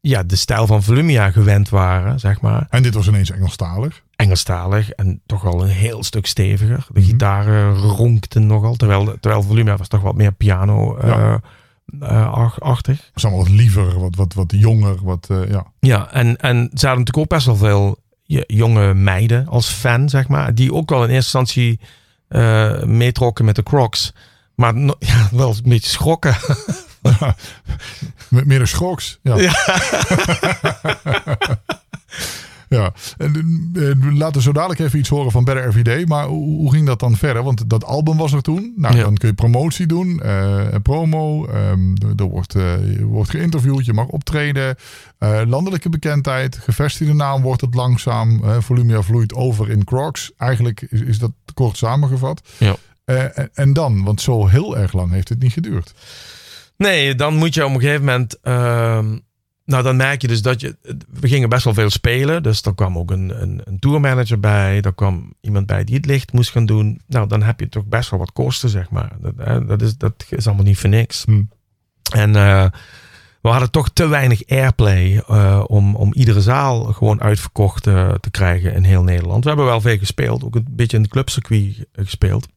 [0.00, 2.66] ja, de stijl van Volumia gewend waren, zeg maar.
[2.70, 4.02] En dit was ineens Engelstalig.
[4.16, 6.86] Engelstalig en toch wel een heel stuk steviger.
[6.92, 7.08] De Mhm.
[7.08, 11.40] gitaren ronkten nogal, terwijl, terwijl Volumia was toch wat meer piano eh, Ja.
[12.00, 13.10] eh, ach- achtig.
[13.14, 14.96] Allemaal wat liever, wat, wat, wat jonger.
[15.02, 15.66] Wat, eh, ja.
[15.80, 17.96] Ja, en, en ze hadden natuurlijk ook best wel veel
[18.46, 20.54] jonge meiden als fan, zeg maar.
[20.54, 21.80] Die ook wel in eerste instantie
[22.86, 24.12] meetrokken met de Crocs.
[24.54, 26.36] Maar no- ja, wel een beetje schrokken.
[28.28, 29.18] Met meer de schoks.
[29.22, 29.36] Ja.
[32.68, 32.92] Ja.
[33.18, 33.34] En,
[33.74, 36.04] eh, laten we zo dadelijk even iets horen van Better Everyday.
[36.04, 37.42] Maar hoe, ging dat dan verder?
[37.42, 38.72] Want dat album was er toen.
[38.76, 39.02] Nou, Ja.
[39.02, 40.20] dan kun je promotie doen.
[40.20, 41.46] eh, promo.
[41.46, 43.84] ehm, er, wordt, eh, je wordt geïnterviewd.
[43.84, 44.76] Je mag optreden.
[45.46, 46.56] landelijke bekendheid.
[46.58, 48.40] Gevestigde naam wordt het langzaam.
[48.62, 50.32] Volumia vloeit over in Crocs.
[50.36, 52.48] Eigenlijk is, is dat kort samengevat.
[52.58, 52.76] Ja.
[53.54, 54.04] En dan?
[54.04, 55.94] Want zo heel erg lang heeft het niet geduurd.
[56.80, 58.40] Nee, dan moet je op een gegeven moment.
[58.40, 59.18] ehm,
[59.64, 60.76] nou, dan merk je dus dat je.
[61.08, 62.42] We gingen best wel veel spelen.
[62.42, 64.80] Dus er kwam ook een, een, een tourmanager bij.
[64.80, 67.00] Er kwam iemand bij die het licht moest gaan doen.
[67.06, 69.12] Nou, dan heb je toch best wel wat kosten, zeg maar.
[69.20, 71.24] Dat, hè, dat, is, dat is allemaal niet voor niks.
[71.24, 71.42] Hm.
[72.12, 72.66] En eh,
[73.42, 78.30] we hadden toch te weinig airplay eh, om, om iedere zaal gewoon uitverkocht eh, te
[78.30, 79.42] krijgen in heel Nederland.
[79.42, 82.48] We hebben wel veel gespeeld, ook een beetje in het clubcircuit gespeeld.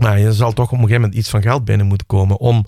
[0.00, 2.66] Maar je zal toch op een gegeven moment iets van geld binnen moeten komen om,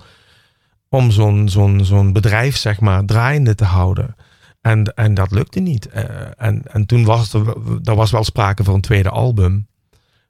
[0.88, 4.16] om zo'n zo'n zo'n bedrijf, zeg maar, draaiende te houden.
[4.60, 5.88] En, en dat lukte niet.
[5.88, 6.04] Eh,
[6.36, 7.48] en, en toen was er,
[7.84, 9.66] er was wel sprake van een tweede album.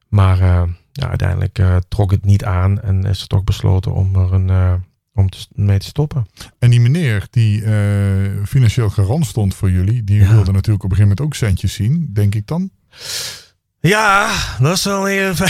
[0.07, 4.15] Maar eh, ja, uiteindelijk eh, trok het niet aan en is er toch besloten om
[4.15, 4.81] er een,
[5.13, 6.25] om te, mee te stoppen.
[6.59, 7.61] En die meneer die
[8.45, 10.31] financieel garant stond voor jullie, die Ja.
[10.33, 12.69] wilde natuurlijk op een gegeven moment ook centjes zien, denk ik dan.
[13.79, 15.45] Ja, dat is wel even,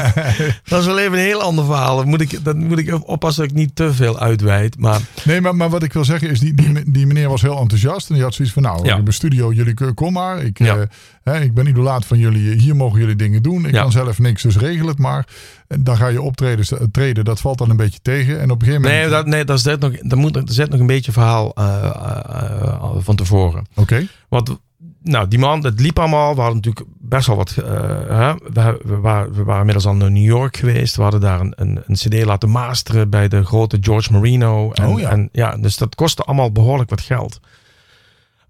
[0.68, 1.96] dat is wel even een heel ander verhaal.
[1.96, 4.78] Dat moet ik, dat moet ik oppassen dat ik niet te veel uitweid.
[4.78, 7.58] Maar Nee, maar, maar wat ik wil zeggen is, die, die, die meneer was heel
[7.58, 8.08] enthousiast.
[8.08, 8.96] En die had zoiets van, nou, Ja.
[8.96, 10.42] ik studio, jullie k- kom maar.
[10.42, 10.76] Ik, Ja.
[10.76, 10.82] eh,
[11.22, 13.66] hè, ik ben idolaat van jullie, hier mogen jullie dingen doen.
[13.66, 13.82] Ik Ja.
[13.82, 15.26] kan zelf niks, dus regel het maar.
[15.68, 18.40] En dan ga je optreden, treden, dat valt dan een beetje tegen.
[18.40, 19.10] En op een gegeven nee, moment...
[19.12, 21.64] dat, nee dat is net nog, dat moet, er zit nog een beetje verhaal eh,
[21.84, 23.66] eh, eh, van tevoren.
[23.74, 24.58] Oké, Want
[25.02, 26.34] nou, die man, het liep allemaal.
[26.34, 27.56] We hadden natuurlijk best wel wat.
[27.56, 27.64] eh,
[28.08, 28.34] hè?
[28.52, 30.96] We, we, waren, we waren inmiddels al naar New York geweest.
[30.96, 34.72] We hadden daar een, een, een CD laten masteren bij de grote George Marino.
[34.72, 35.10] En, Oh ja.
[35.10, 37.40] En, ja, dus dat kostte allemaal behoorlijk wat geld.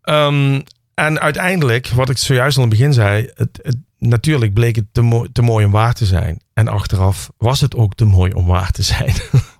[0.03, 0.61] Ehm,
[0.95, 4.87] en uiteindelijk, wat ik zojuist al in het begin zei, het, het, natuurlijk bleek het
[4.93, 6.41] te, mooi- te mooi om waar te zijn.
[6.55, 9.13] En achteraf was het ook te mooi om waar te zijn.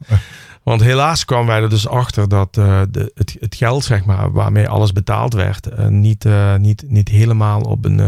[0.63, 4.33] Want helaas kwamen wij er dus achter dat eh, de, het, het geld, zeg maar,
[4.33, 8.01] waarmee alles betaald werd, eh, niet, eh, niet, niet helemaal op een,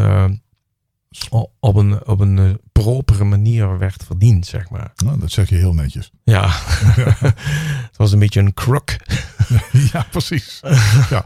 [1.61, 4.93] op een, op een propere manier werd verdiend, zeg maar.
[5.05, 6.11] nou, dat zeg je heel netjes.
[6.25, 6.49] Ja,
[7.91, 8.91] het was een beetje een crook.
[9.93, 10.61] ja, precies.
[11.11, 11.25] Ja.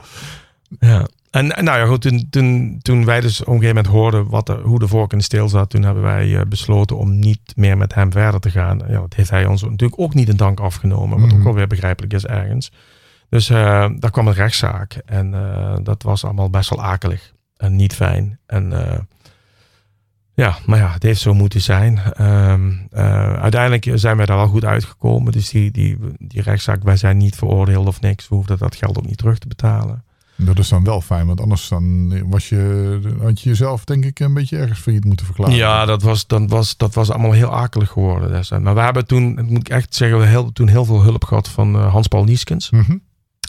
[0.80, 1.08] Ja.
[1.30, 4.28] En, en nou ja, goed, toen, toen, toen wij dus op een gegeven moment hoorden
[4.28, 7.18] wat er, hoe de vork in de steel zat, toen hebben wij eh, besloten om
[7.18, 8.80] niet meer met hem verder te gaan.
[8.88, 11.38] Ja, dat heeft hij ons natuurlijk ook niet in dank afgenomen, wat Mhm.
[11.38, 12.72] ook wel weer begrijpelijk is ergens.
[13.28, 17.76] Dus eh, daar kwam een rechtszaak en eh, dat was allemaal best wel akelig en
[17.76, 18.38] niet fijn.
[18.46, 18.72] En
[20.34, 21.98] ja, maar ja, het heeft zo moeten zijn.
[21.98, 25.32] Ehm, eh, uiteindelijk zijn wij daar wel goed uitgekomen.
[25.32, 28.28] Dus die, die, die rechtszaak, wij zijn niet veroordeeld of niks.
[28.28, 30.04] We hoefden dat geld ook niet terug te betalen.
[30.40, 34.20] Dat is dan wel fijn, want anders dan was je, had je jezelf denk ik
[34.20, 35.54] een beetje ergens failliet moeten verklaren.
[35.54, 38.30] Ja, dat was, dat, was, dat was allemaal heel akelig geworden.
[38.30, 38.64] destijds.
[38.64, 41.48] Maar we hebben toen, moet ik echt zeggen, we heel, toen heel veel hulp gehad
[41.48, 42.70] van eh, Hans-Paul Nieskens.
[42.70, 42.96] Mhm.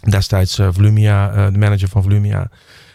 [0.10, 2.50] Destijds eh, Volumia, eh, de manager van Volumia.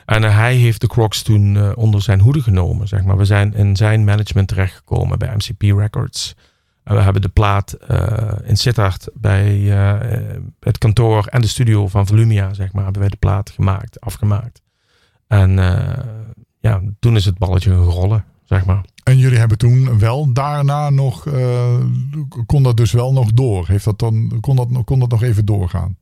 [0.04, 2.88] En hij heeft de Crocs toen onder zijn hoede genomen.
[2.88, 3.16] Zeg maar.
[3.16, 6.34] We zijn in zijn management terechtgekomen bij MCP Records.
[6.84, 12.06] We hebben de plaat eh, in Sittard bij eh, het kantoor en de studio van
[12.06, 14.62] Volumia, zeg maar, hebben wij de plaat gemaakt, afgemaakt.
[15.26, 16.04] En eh,
[16.58, 18.84] ja, toen is het balletje rollen, zeg maar.
[19.04, 21.26] En jullie hebben toen wel daarna nog,
[22.46, 23.68] kon dat dus wel nog door?
[23.68, 25.96] Heeft dat dan, kon, dat, kon dat nog even doorgaan?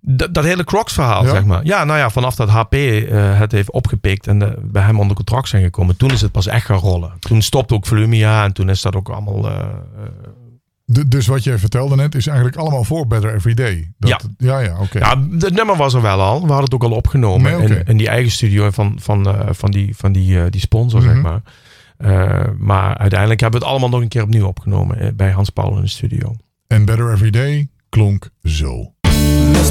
[0.00, 1.30] Dat, dat hele Crocs verhaal, Ja.
[1.30, 1.64] zeg maar.
[1.64, 5.16] Ja, nou ja, vanaf dat HP eh, het heeft opgepikt en eh, bij hem onder
[5.16, 7.12] contract zijn gekomen, toen is het pas echt gaan rollen.
[7.18, 9.48] Toen stopte ook Volumia en toen is dat ook allemaal...
[9.48, 9.64] eh,
[10.92, 13.92] Du- dus wat jij vertelde net is eigenlijk allemaal voor Better Every Day.
[13.98, 14.58] Dat, ja.
[14.58, 14.98] Ja, oké.
[14.98, 16.34] Ja, het nummer was er wel al.
[16.40, 19.70] We hadden het ook al opgenomen Nee, in, in die eigen studio van, van, van,
[19.70, 21.10] die, van die, die sponsor, Mhm.
[21.12, 21.40] zeg maar.
[21.96, 25.76] Eh, maar uiteindelijk hebben we het allemaal nog een keer opnieuw opgenomen bij Hans Paul
[25.76, 26.34] in de studio.
[26.66, 28.92] En Better Every Day klonk zo.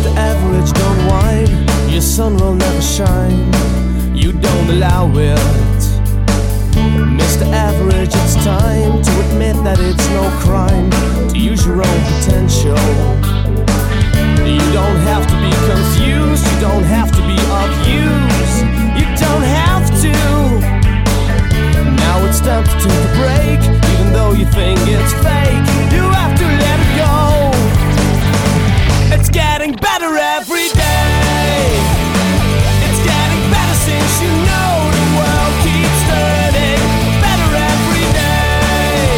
[0.03, 1.91] just average, don't whine.
[1.91, 3.51] Your sun will never shine,
[4.15, 5.39] you don't allow it.
[7.19, 7.45] Mr.
[7.51, 10.89] Average, it's time to admit that it's no crime
[11.29, 12.79] to use your own potential.
[14.45, 18.59] You don't have to be confused, you don't have to be abused,
[18.99, 20.13] you don't have to.
[22.03, 23.59] Now it's time to take a break,
[23.91, 25.65] even though you think it's fake.
[25.91, 26.78] You have to let
[29.11, 31.65] It's getting better every day.
[32.85, 36.81] It's getting better since you know the world keeps turning.
[37.25, 39.09] Better every day.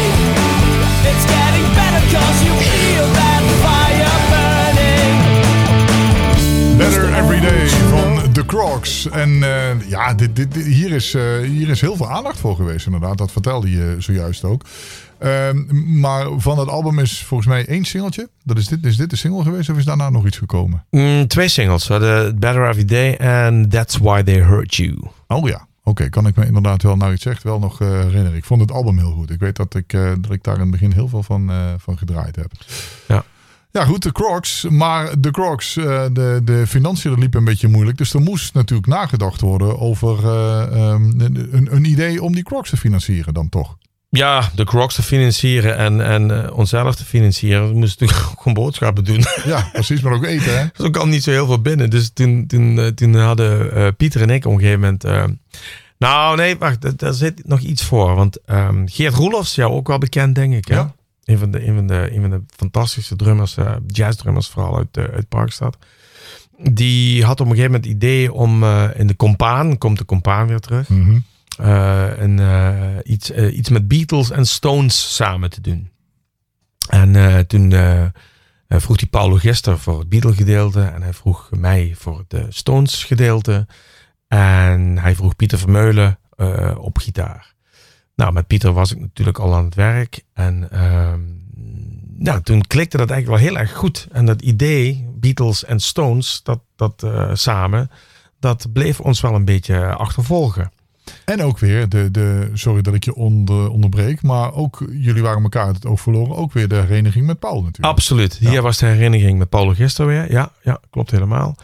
[1.10, 5.18] It's getting better cause you feel that fire burning.
[6.78, 9.08] Better every day van The Crocs.
[9.08, 10.14] En eh, ja,
[10.64, 13.18] hier, is, eh, hier is heel veel aandacht voor geweest inderdaad.
[13.18, 14.62] Dat vertelde je zojuist ook.
[15.22, 18.28] Ehm, maar van het album is volgens mij één singeltje.
[18.44, 20.84] Dat is, dit, is dit de single geweest of is daarna nog iets gekomen?
[20.90, 21.86] Mm, twee singles.
[21.86, 24.98] We hadden Better Every Day en That's Why They Hurt You.
[25.26, 26.08] Oh ja, oké.
[26.08, 28.34] kan ik me inderdaad wel, nou iets zegt, wel nog eh, herinneren.
[28.34, 29.30] Ik vond het album heel goed.
[29.30, 31.56] Ik weet dat ik, eh, dat ik daar in het begin heel veel van, eh,
[31.78, 32.52] van gedraaid heb.
[33.08, 33.24] Ja.
[33.70, 34.66] Ja, goed, de Crocs.
[34.68, 37.98] Maar de Crocs, de, de financiën dat liep een beetje moeilijk.
[37.98, 42.70] Dus er moest natuurlijk nagedacht worden over eh, ehm, een, een idee om die Crocs
[42.70, 43.76] te financieren dan toch.
[44.18, 47.68] Ja, de Crocs te financieren en, en eh, onszelf te financieren.
[47.68, 49.24] We moesten natuurlijk ook gewoon boodschappen doen.
[49.44, 50.66] Ja, precies, maar ook eten hè.
[50.76, 51.90] Dus er kwam niet zo heel veel binnen.
[51.90, 55.38] Dus toen, toen, eh, toen hadden eh, Pieter en ik op een gegeven moment...
[55.98, 56.98] nou, nee, wacht.
[56.98, 58.14] Daar zit nog iets voor.
[58.14, 60.68] Want ehm, Geert Roelofs, jou ook wel bekend, denk ik.
[60.68, 60.74] Hè?
[60.74, 60.94] Ja.
[61.24, 63.56] Een, van de, een, van de, een van de fantastische drummers,
[63.86, 65.76] jazzdrummers vooral uit, uit Parkstad.
[66.58, 68.64] Die had op een gegeven moment het idee om
[68.96, 70.90] in de Compaan, komt de Compaan weer terug...
[70.90, 70.96] Eh,
[71.68, 75.90] een, eh, iets, eh, iets met Beatles en Stones samen te doen.
[76.88, 81.12] En eh, toen eh, eh, vroeg hij Paulo Gister voor het Beatle gedeelte en hij
[81.12, 83.66] vroeg mij voor eh, Stones gedeelte.
[84.28, 87.54] En hij vroeg Pieter Vermeulen eh, op gitaar.
[88.14, 90.24] Nou, met Pieter was ik natuurlijk al aan het werk.
[90.32, 91.20] En ehm,
[92.16, 94.08] nou, toen klikte dat eigenlijk wel heel erg goed.
[94.12, 97.90] En dat idee, Beatles en Stones, dat, dat eh, samen,
[98.40, 100.72] dat bleef ons wel een beetje achtervolgen.
[101.24, 105.42] En ook weer, de, de, sorry dat ik je onder, onderbreek, maar ook jullie waren
[105.42, 106.36] elkaar het oog verloren.
[106.36, 107.94] Ook weer de hereniging met Paul natuurlijk.
[107.94, 108.36] Absoluut.
[108.36, 110.30] Hier was de herinnering met Paulo Gister weer.
[110.32, 111.56] Ja, ja klopt helemaal.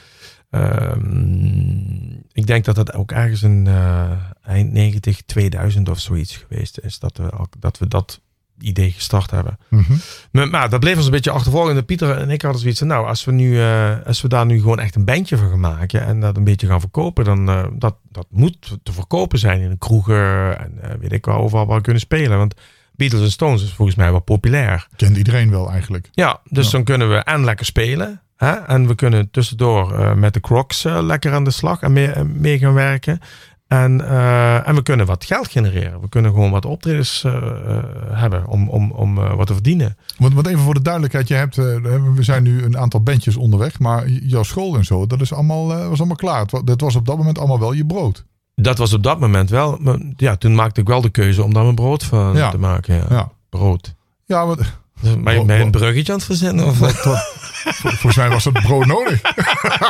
[0.50, 4.10] Ehm, ik denk dat dat ook ergens in eh,
[4.42, 6.98] eind 90, 2000 of zoiets geweest is.
[6.98, 8.20] Dat we, dat, we dat
[8.60, 9.58] idee gestart hebben.
[9.68, 9.92] Mhm.
[10.30, 11.76] Maar, maar dat bleef ons een beetje achtervolgen.
[11.76, 14.46] En Pieter en ik hadden zoiets van, nou, als we, nu, eh, als we daar
[14.46, 17.48] nu gewoon echt een bandje van gaan maken en dat een beetje gaan verkopen, dan
[17.48, 21.36] uh, dat, dat moet te verkopen zijn in de kroegen en uh, weet ik wel,
[21.36, 22.38] overal waar we kunnen spelen.
[22.38, 22.54] Want
[22.96, 24.86] Beatles en Stones is volgens mij wel populair.
[24.96, 26.08] Kent iedereen wel eigenlijk.
[26.12, 26.70] Ja, dus ja.
[26.70, 28.20] dan kunnen we en lekker spelen.
[28.36, 28.52] Hè?
[28.52, 32.74] En we kunnen tussendoor met de Crocs lekker aan de slag en mee, mee gaan
[32.74, 33.20] werken.
[33.68, 36.00] En, uh, en we kunnen wat geld genereren.
[36.00, 37.78] We kunnen gewoon wat optredens uh, uh,
[38.10, 39.96] hebben om, om, om wat te verdienen.
[40.18, 43.78] Want, want even voor de duidelijkheid, je hebt, we zijn nu een aantal bandjes onderweg,
[43.78, 46.46] maar jouw school en zo, dat is allemaal, was allemaal klaar.
[46.64, 48.24] Dat was op dat moment allemaal wel je brood.
[48.54, 49.78] Dat was op dat moment wel.
[49.80, 52.50] Maar ja, toen maakte ik wel de keuze om daar mijn brood van ja.
[52.50, 52.94] te maken.
[52.94, 53.04] Ja.
[53.08, 53.30] ja.
[53.48, 53.94] Brood.
[54.24, 54.78] Ja, maar...
[55.00, 56.66] Ben je bij een bruggetje aan het verzinnen?
[56.66, 56.78] Of?
[56.78, 57.36] Wat, wat,
[57.82, 59.20] volgens mij was dat brood nodig.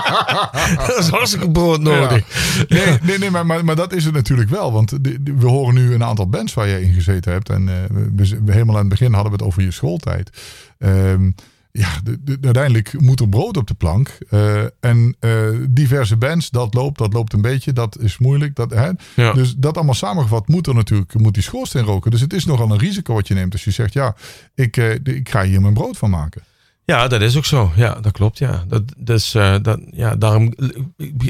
[0.86, 2.24] dat is hartstikke brood nodig.
[2.68, 2.76] Ja.
[2.76, 4.72] Nee, nee, nee maar, maar, maar, dat is het natuurlijk wel.
[4.72, 4.90] Want
[5.24, 7.48] we horen nu een aantal bands waar je in gezeten hebt.
[7.48, 7.74] En uh,
[8.16, 10.30] we, we, helemaal aan het begin hadden we het over je schooltijd.
[10.78, 11.34] Um,
[11.78, 14.18] ja, de, de, uiteindelijk moet er brood op de plank.
[14.30, 17.72] Uh, en uh, diverse bands, dat loopt, dat loopt een beetje.
[17.72, 18.56] Dat is moeilijk.
[18.56, 18.90] Dat, hè?
[19.14, 19.32] Ja.
[19.32, 22.10] Dus dat allemaal samengevat moet er natuurlijk, moet die schoorsteen roken.
[22.10, 24.16] Dus het is nogal een risico wat je neemt als je zegt, ja,
[24.54, 26.42] ik, uh, ik ga hier mijn brood van maken.
[26.84, 27.72] Ja, dat is ook zo.
[27.76, 28.38] Ja, dat klopt.
[28.38, 28.64] Ja.
[28.68, 30.54] Dat, dus dat, ja, daarom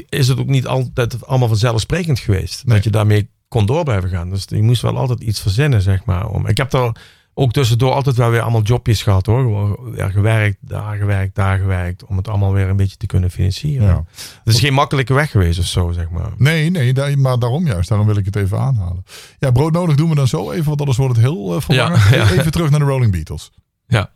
[0.09, 2.65] is het ook niet altijd allemaal vanzelfsprekend geweest.
[2.65, 2.75] Nee.
[2.75, 4.29] Dat je daarmee kon door blijven gaan.
[4.29, 6.29] Dus je moest wel altijd iets verzinnen, zeg maar.
[6.29, 6.47] Om.
[6.47, 6.91] Ik heb er
[7.39, 9.41] ook tussendoor altijd wel weer allemaal jobjes gehad hoor.
[9.41, 12.05] Gewoon ja, gewerkt, daar gewerkt, daar gewerkt.
[12.05, 13.87] Om het allemaal weer een beetje te kunnen financieren.
[13.87, 14.03] Ja.
[14.43, 16.31] Het is geen makkelijke weg geweest of zo, zeg maar.
[16.37, 17.89] Nee, nee, daar, maar daarom juist.
[17.89, 19.05] Daarom wil ik het even aanhalen.
[19.39, 22.03] Ja, brood nodig doen we dan zo even, want anders wordt het heel uh, verwarrend.
[22.09, 22.31] Ja, ja.
[22.31, 23.51] Even terug naar de Rolling Beatles.
[23.87, 24.11] Ja.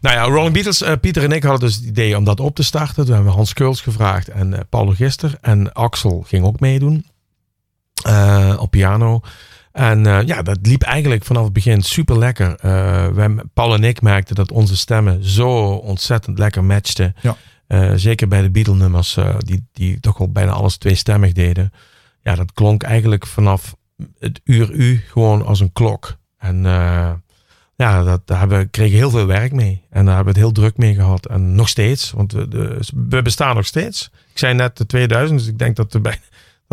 [0.00, 2.54] Nou ja, Rolling Beatles, uh, Pieter en ik hadden dus het idee om dat op
[2.54, 3.04] te starten.
[3.04, 5.38] Toen hebben we Hans Keuls gevraagd en uh, Paul Gister.
[5.40, 7.06] En Axel ging ook meedoen
[8.58, 9.20] op piano.
[9.74, 12.56] En uh, ja, dat liep eigenlijk vanaf het begin super lekker.
[12.64, 17.14] Uh, wij, Paul en ik merkten dat onze stemmen zo ontzettend lekker matchten.
[17.20, 17.36] Ja.
[17.68, 21.72] Uh, zeker bij de Beatle nummers, die, die toch al bijna alles tweestemmig deden.
[22.22, 23.76] Ja, dat klonk eigenlijk vanaf
[24.18, 26.16] het uur u gewoon als een klok.
[26.38, 26.62] En
[27.76, 29.82] ja, dat, daar hebben we, kregen heel veel werk mee.
[29.90, 31.26] En daar hebben we het heel druk mee gehad.
[31.26, 34.10] En nog steeds, want we, de, we bestaan nog steeds.
[34.30, 36.18] Ik zei net de 2000, dus ik denk dat we bij,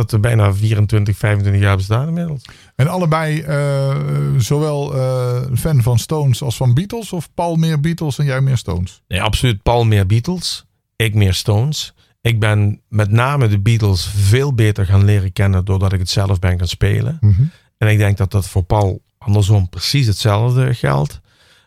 [0.02, 2.42] dat we bijna 24, 25 jaar bestaan inmiddels.
[2.76, 3.96] En allebei uh,
[4.38, 7.14] zowel uh, fan van Stones als van Beatles?
[7.14, 9.02] Of Paul meer Beatles en jij meer Stones?
[9.08, 10.66] Nee, absoluut Paul meer Beatles.
[10.96, 11.94] Ik meer Stones.
[12.22, 16.40] Ik ben met name de Beatles veel beter gaan leren kennen doordat ik het zelf
[16.40, 17.18] ben gaan spelen.
[17.20, 17.52] Mm -hmm.
[17.78, 21.22] En ik denk dat dat voor Paul andersom precies hetzelfde geldt.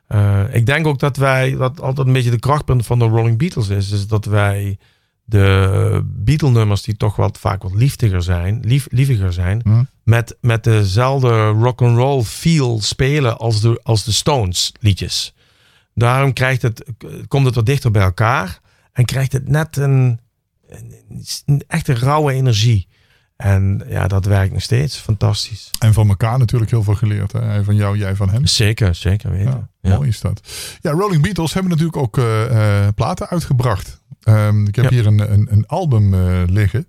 [0.09, 3.39] Uh, ik denk ook dat wij, dat altijd een beetje de krachtpunt van de Rolling
[3.39, 4.79] Beatles is, is dat wij
[5.25, 9.89] de Beatle-nummers die toch wat vaak wat liefdiger zijn, lief, lieviger zijn, mm.
[10.03, 15.35] met, met dezelfde rock and roll feel spelen als de, als de Stones liedjes.
[15.95, 16.85] Daarom krijgt het,
[17.29, 18.61] komt het wat dichter bij elkaar
[18.93, 20.21] en krijgt het net een,
[21.47, 22.89] een echte rauwe energie.
[23.37, 24.97] En ja, dat werkt nog steeds.
[24.97, 25.71] Fantastisch.
[25.79, 27.33] En van elkaar natuurlijk heel veel geleerd.
[27.33, 27.65] Hè?
[27.65, 28.47] Van jou, jij van hem.
[28.47, 29.69] Zeker, zeker weten.
[29.81, 29.97] Ja, Ja.
[29.97, 30.41] Mooi is dat.
[30.81, 34.03] Ja, Rolling Beatles hebben natuurlijk ook eh, eh, platen uitgebracht.
[34.25, 34.91] Ehm, ik heb Ja.
[34.91, 36.87] hier een, een, een album eh, liggen.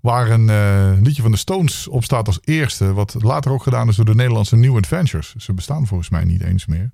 [0.00, 2.92] Waar een eh, liedje van de Stones op staat als eerste.
[2.92, 5.34] Wat later ook gedaan is door de Nederlandse New Adventures.
[5.34, 6.90] Ze bestaan volgens mij niet eens meer.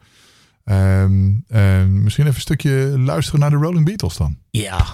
[0.65, 4.37] Ehm, eh, misschien even een stukje luisteren naar de Rolling Beatles dan.
[4.51, 4.85] Ja.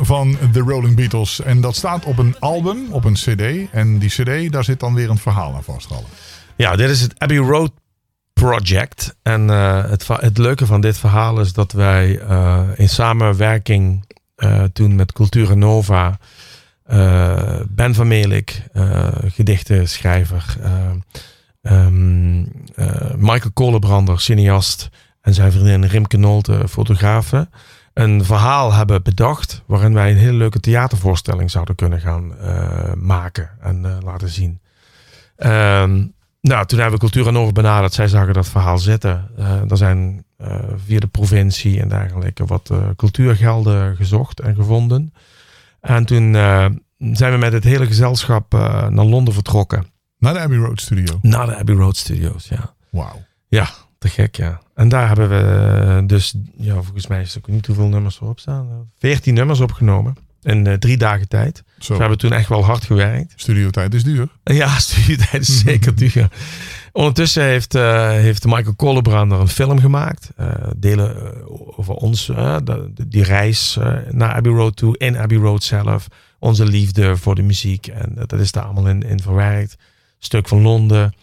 [0.00, 1.40] Van de Rolling Beatles.
[1.40, 3.70] En dat staat op een album, op een cd.
[3.70, 6.12] En die cd, daar zit dan weer een verhaal aan vastgehouden.
[6.56, 7.72] Ja, dit is het Abbey Road
[8.32, 9.16] Project.
[9.22, 14.04] En eh, het, het leuke van dit verhaal is dat wij eh, in samenwerking
[14.34, 16.18] eh, toen met Cultura Nova,
[17.68, 18.62] Ben van Melik,
[19.34, 20.90] gedichtenschrijver, eh,
[21.62, 22.44] ehm,
[22.74, 24.88] eh, Michael Kolenbrander, cineast,
[25.20, 27.48] en zijn vriendin Rimke Nolte, fotografe,
[27.94, 33.50] een verhaal hebben bedacht waarin wij een hele leuke theatervoorstelling zouden kunnen gaan eh, maken
[33.60, 34.60] en eh, laten zien.
[35.36, 36.06] Ehm,
[36.40, 37.92] nou, toen hebben we Cultura Nova benaderd.
[37.92, 39.30] Zij zagen dat verhaal zitten.
[39.36, 40.24] Eh, er zijn
[40.86, 45.14] via de provincie en dergelijke wat cultuurgelden gezocht en gevonden.
[45.80, 46.32] En toen
[47.12, 48.52] zijn we met het hele gezelschap
[48.88, 49.86] naar Londen vertrokken.
[50.18, 51.18] Naar de Abbey Road Studio.
[51.22, 52.74] Naar de Abbey Road Studios, ja.
[52.90, 53.24] Wauw.
[53.48, 53.68] Ja,
[54.02, 54.60] te gek, ja.
[54.74, 55.36] En daar hebben we
[55.86, 58.90] eh, dus, ja, volgens mij is er ook niet hoeveel nummers erop staan.
[58.98, 61.62] Veertien nummers opgenomen in eh, drie dagen tijd.
[61.78, 63.32] Zo, We hebben toen echt wel hard gewerkt.
[63.36, 64.28] studiotijd is duur.
[64.44, 66.28] Ja, studietijd is zeker duur.
[66.92, 70.30] Ondertussen heeft, eh, heeft Michael Kollebrander een film gemaakt.
[70.36, 71.34] eh, delen
[71.78, 73.78] over ons, de- die reis
[74.10, 76.06] naar Abbey Road toe, in Abbey Road zelf.
[76.38, 77.86] Onze liefde voor de muziek.
[77.86, 79.76] En dat is daar allemaal in, in verwerkt.
[80.18, 81.14] Stuk van Londen.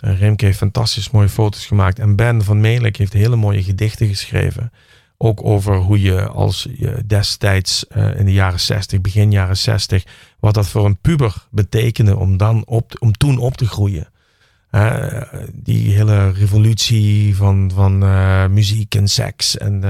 [0.00, 1.98] Eh, Remke heeft fantastisch mooie foto's gemaakt.
[1.98, 4.72] En Ben van Melik heeft hele mooie gedichten geschreven.
[5.16, 10.04] Ook over hoe je als je destijds eh, in de jaren 60, begin jaren 60,
[10.40, 14.08] wat dat voor een puber betekende om, dan op, om toen op te groeien.
[15.52, 19.80] Die hele revolutie van, van eh, muziek en seks en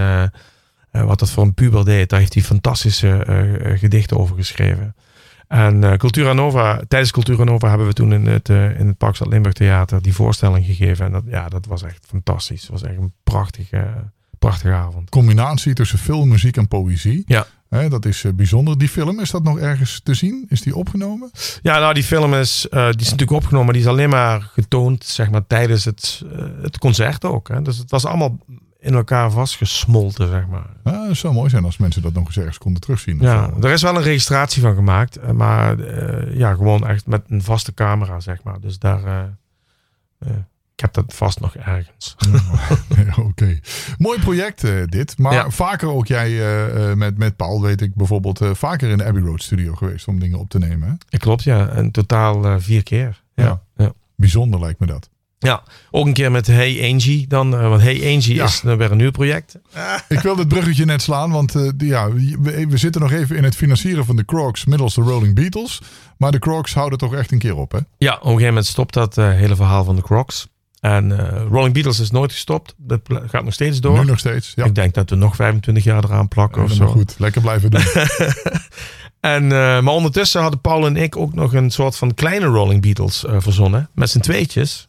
[0.90, 3.24] wat dat voor een puber deed, daar heeft hij fantastische
[3.78, 4.94] gedichten over geschreven.
[5.48, 8.98] En eh, Cultura Nova, tijdens Cultura Nova hebben we toen in het, eh, in het
[8.98, 11.06] Parkstad Limburg Theater die voorstelling gegeven.
[11.06, 12.60] En dat, ja, dat was echt fantastisch.
[12.60, 13.86] Het was echt een prachtige,
[14.38, 15.10] prachtige avond.
[15.10, 17.22] Combinatie tussen film, muziek en poëzie.
[17.26, 17.46] Ja.
[17.88, 18.78] Dat is eh, bijzonder.
[18.78, 20.46] Die film, is dat nog ergens te zien?
[20.48, 21.30] Is die opgenomen?
[21.62, 25.04] Ja, nou die film is, die is natuurlijk opgenomen, maar die is alleen maar getoond
[25.04, 26.22] zeg maar, tijdens het,
[26.62, 27.48] het concert ook.
[27.48, 27.62] Hè.
[27.62, 28.38] Dus het was allemaal
[28.80, 30.66] in elkaar vastgesmolten, zeg maar.
[30.82, 33.18] Ah, het zou mooi zijn als mensen dat nog eens ergens konden terugzien.
[33.20, 33.66] Ja, zo.
[33.66, 37.42] er is wel een registratie van gemaakt, eh, maar eh, ja, gewoon echt met een
[37.42, 38.60] vaste camera, zeg maar.
[38.60, 39.04] Dus daar,
[40.18, 40.28] eh,
[40.74, 42.16] ik heb dat vast nog ergens.
[42.96, 43.58] Ja, Oké.
[43.98, 44.60] Mooi project
[44.90, 45.18] dit.
[45.18, 45.50] Maar Ja.
[45.50, 46.30] vaker ook jij
[46.96, 50.38] met, met Paul, weet ik bijvoorbeeld, vaker in de Abbey Road Studio geweest om dingen
[50.38, 50.98] op te nemen.
[51.08, 51.18] Hè?
[51.18, 51.70] Klopt, ja.
[51.70, 53.22] In totaal vier keer.
[53.34, 53.44] Ja.
[53.44, 53.62] Ja.
[53.76, 53.92] Ja.
[54.16, 55.10] Bijzonder lijkt me dat.
[55.38, 55.62] Ja.
[55.90, 57.54] ook een keer met Hey Angie dan.
[57.54, 58.44] eh, want Hey Angie Ja.
[58.44, 59.58] is uh, weer een nieuw project.
[60.08, 63.44] Ik wil het bruggetje net slaan, want eh, ja, we, we zitten nog even in
[63.44, 65.80] het financieren van de Crocs middels de Rolling Beatles.
[66.16, 67.78] Maar de Crocs houden toch echt een keer op, hè?
[67.98, 70.46] Ja, op een gegeven moment stopt dat eh, hele verhaal van de Crocs.
[70.80, 72.74] En eh, Rolling Beatles is nooit gestopt.
[72.76, 73.98] Dat gaat nog steeds door.
[73.98, 74.52] Nu nog steeds.
[74.56, 76.86] Ja, Ik denk dat we nog 25 jaar eraan plakken of zo.
[76.86, 77.14] goed.
[77.18, 77.80] Lekker blijven doen.
[79.20, 82.82] En, eh, maar ondertussen hadden Paul en ik ook nog een soort van kleine Rolling
[82.82, 83.88] Beatles eh, verzonnen.
[83.94, 84.87] Met z'n tweetjes.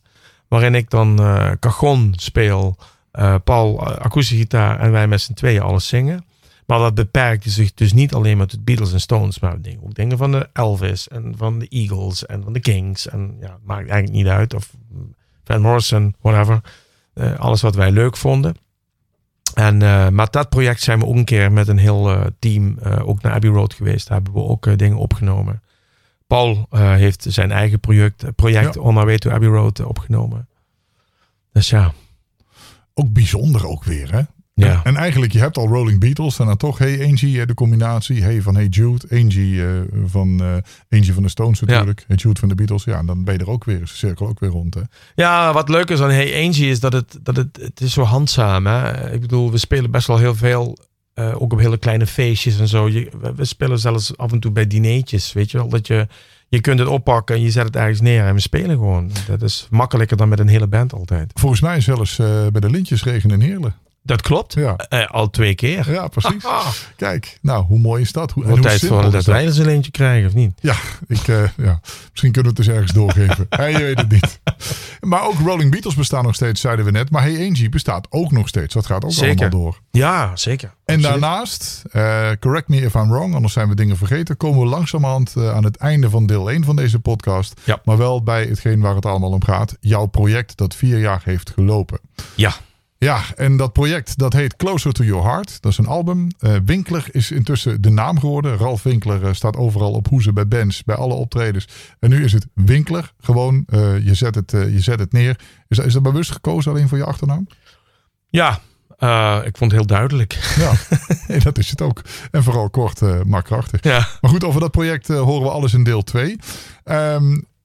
[0.50, 2.76] Waarin ik dan eh cajon speel.
[3.12, 6.26] eh, Paul eh, akoestische gitaar en wij met z'n tweeën alles zingen.
[6.66, 9.40] Maar dat beperkte zich dus niet alleen met de Beatles en Stones.
[9.40, 13.08] Maar ook dingen van de Elvis en van de Eagles en van de Kings.
[13.08, 14.54] En ja, maakt eigenlijk niet uit.
[14.54, 14.74] Of
[15.44, 16.62] Van Morrison, whatever.
[17.38, 18.56] Alles wat wij leuk vonden.
[19.54, 23.22] En eh met dat project zijn we ook een keer met een heel team ook
[23.22, 24.08] naar Abbey Road geweest.
[24.08, 25.62] Daar hebben we ook dingen opgenomen.
[26.30, 28.82] Paul eh, heeft zijn eigen project, project Ja.
[28.82, 30.48] On Our Way to Abbey Road eh, opgenomen.
[31.52, 31.94] Dus ja,
[32.94, 34.22] Ook bijzonder ook weer, hè?
[34.54, 34.82] ja.
[34.84, 38.24] En eigenlijk, je hebt al Rolling Beatles en dan toch Hey Angie, eh, de combinatie.
[38.24, 39.72] Hey van Hey Jude, Angie eh,
[40.06, 42.04] van eh Angie van de Stones natuurlijk.
[42.08, 42.84] Hey Jude van de Beatles.
[42.84, 44.74] Ja, en dan ben je er ook weer, is de cirkel ook weer rond.
[44.74, 44.82] Hè?
[45.16, 48.04] Ja, wat leuk is aan Hey Angie is dat het, dat het, het is zo
[48.04, 48.66] handzaam.
[48.68, 49.12] Hè?
[49.14, 50.78] Ik bedoel, we spelen best wel heel veel,
[51.20, 52.90] eh, ook op hele kleine feestjes en zo.
[52.90, 55.70] Je, we, spelen zelfs af en toe bij dineetjes, weet je wel.
[55.70, 56.08] Dat je,
[56.48, 59.12] je kunt het oppakken en je zet het ergens neer en we spelen gewoon.
[59.28, 61.32] Dat is makkelijker dan met een hele band altijd.
[61.34, 63.76] Volgens mij zelfs eh, bij de Lintjesregen in Heerlen.
[64.02, 64.54] Dat klopt.
[64.54, 65.92] Ja, Eh, al twee keer.
[65.92, 66.44] ja precies.
[66.96, 68.32] Kijk, nou, hoe mooi is dat?
[68.32, 69.26] Hoe, wordt hoe tijd voor dat dat?
[69.26, 70.52] wij eens een eentje krijgen, of niet?
[70.62, 70.76] Ja,
[71.08, 71.80] ik, eh, ja,
[72.12, 73.48] misschien kunnen we het dus ergens doorgeven.
[73.60, 74.40] Hey, je weet het niet.
[75.00, 77.12] Maar ook Rolling Beatles bestaan nog steeds, zeiden we net.
[77.12, 78.74] Maar Hey Angie bestaat ook nog steeds.
[78.74, 79.40] Dat gaat ook Zeker.
[79.40, 79.80] allemaal door.
[79.92, 80.74] Ja, zeker.
[80.86, 84.66] En daarnaast, eh, correct me if I'm wrong, anders zijn we dingen vergeten, komen we
[84.66, 87.62] langzamerhand aan het einde van deel 1 van deze podcast.
[87.64, 87.82] Ja.
[87.84, 89.76] Maar wel bij hetgeen waar het allemaal om gaat.
[89.80, 92.00] Jouw project dat vier jaar heeft gelopen.
[92.36, 92.54] Ja,
[93.02, 95.62] Ja, en dat project dat heet Closer to Your Heart.
[95.62, 96.28] Dat is een album.
[96.40, 98.58] Eh, Winkler is intussen de naam geworden.
[98.58, 101.68] Ralf Winkler eh, staat overal op hoezen bij bands, bij alle optredens.
[102.00, 103.14] En nu is het Winkler.
[103.20, 105.40] Gewoon, eh, je, zet het, je zet het neer.
[105.68, 107.48] Is, dat- is dat bewust gekozen alleen voor je achternaam?
[108.30, 108.60] ja.
[109.44, 110.54] Ik vond het heel duidelijk.
[110.58, 110.72] Ja,
[111.28, 112.02] nee, dat is het ook.
[112.32, 113.84] En vooral kort, maar krachtig.
[113.84, 114.08] Ja.
[114.22, 116.36] Maar goed, over dat project horen we alles in deel 2.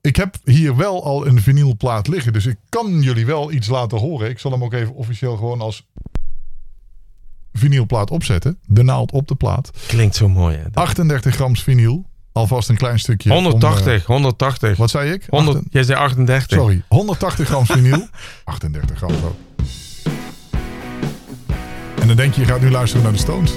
[0.04, 2.32] Ik heb hier wel al een vinylplaat liggen.
[2.32, 4.30] Dus ik kan jullie wel iets laten horen.
[4.30, 5.86] Ik zal hem ook even officieel gewoon als
[7.52, 8.58] vinylplaat opzetten.
[8.66, 9.70] De naald op de plaat.
[9.86, 10.56] Klinkt zo mooi.
[10.56, 10.64] Hè?
[10.72, 12.04] 38 grams vinyl.
[12.32, 13.30] Alvast een klein stukje.
[13.30, 14.76] om, eh, 180, 180.
[14.76, 15.26] wat zei ik?
[15.28, 16.58] 100, Achten- jij zei 38.
[16.58, 18.06] Sorry, 180 grams vinyl.
[18.44, 19.36] 38 gram zo.
[22.00, 23.52] En dan denk je, je gaat nu luisteren naar de Stones.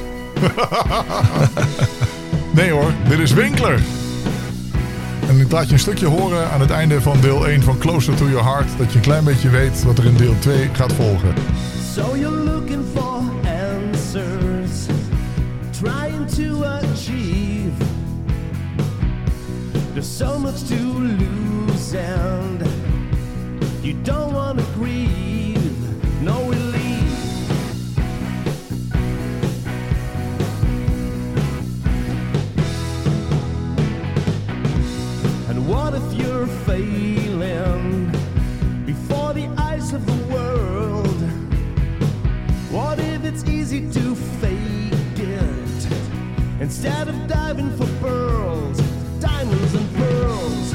[2.56, 3.82] nee hoor, dit is Winkler.
[5.28, 8.16] En ik laat je een stukje horen aan het einde van deel 1 van Closer
[8.16, 8.78] to Your Heart.
[8.78, 11.34] Dat je een klein beetje weet wat er in deel 2 gaat volgen.
[11.94, 14.86] So you're looking for answers,
[15.82, 17.72] trying to achieve.
[19.94, 22.62] There's so much to lose, and
[23.82, 25.27] you don't want to grieve.
[35.68, 38.10] What if you're failing
[38.86, 41.22] before the eyes of the world?
[42.72, 45.88] What if it's easy to fake it
[46.62, 48.78] instead of diving for pearls,
[49.20, 50.74] diamonds and pearls?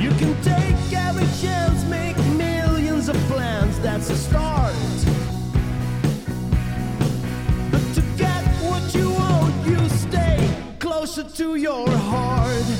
[0.00, 4.57] You can take every chance, make millions of plans, that's a start.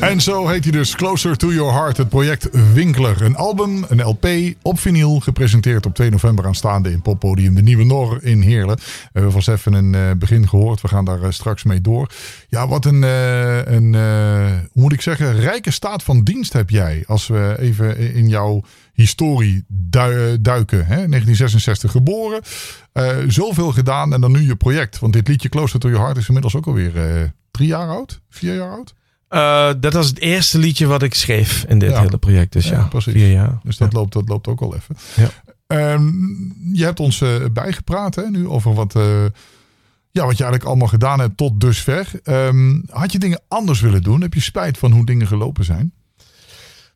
[0.01, 3.23] En zo heet hij dus Closer to Your Heart, het project Winkler.
[3.23, 4.27] Een album, een LP
[4.63, 8.77] op vinyl, gepresenteerd op 2 november aanstaande in poppodium De Nieuwe Nor in Heerlen.
[8.77, 12.11] We hebben vast even een eh, begin gehoord, we gaan daar eh, straks mee door.
[12.49, 13.95] Ja, wat een, eh, een
[14.73, 17.05] hoe moet ik zeggen, rijke staat van dienst heb jij.
[17.07, 18.63] Als we even in jouw
[18.93, 20.79] historie dui- duiken.
[20.79, 20.95] Hè?
[20.95, 22.41] 1966 geboren,
[22.93, 24.99] eh, zoveel gedaan en dan nu je project.
[24.99, 27.23] Want dit liedje Closer to Your Heart is inmiddels ook alweer eh,
[27.59, 28.95] drie jaar oud, vier jaar oud.
[29.29, 32.01] Eh, dat was het eerste liedje wat ik schreef in dit Ja.
[32.01, 32.53] hele project.
[32.53, 33.13] Dus Ja, ja, precies.
[33.13, 33.59] vier jaar.
[33.63, 33.99] Dus dat, Ja.
[33.99, 34.97] loopt, dat loopt ook al even.
[35.17, 35.29] Ja.
[35.67, 36.07] Ehm,
[36.73, 39.03] je hebt ons eh, bijgepraat hè, nu over wat, eh,
[40.11, 42.11] ja, wat je eigenlijk allemaal gedaan hebt tot dusver.
[42.23, 44.21] Ehm, had je dingen anders willen doen?
[44.21, 45.93] Heb je spijt van hoe dingen gelopen zijn?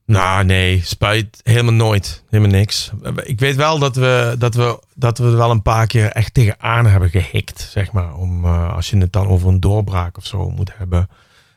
[0.06, 2.24] Nou, nee, spijt helemaal nooit.
[2.30, 2.92] Helemaal niks.
[3.24, 6.34] Ik weet wel dat we, dat we, dat we er wel een paar keer echt
[6.34, 8.14] tegenaan hebben gehikt, zeg maar.
[8.14, 11.08] Om, eh, als je het dan over een doorbraak of zo moet hebben.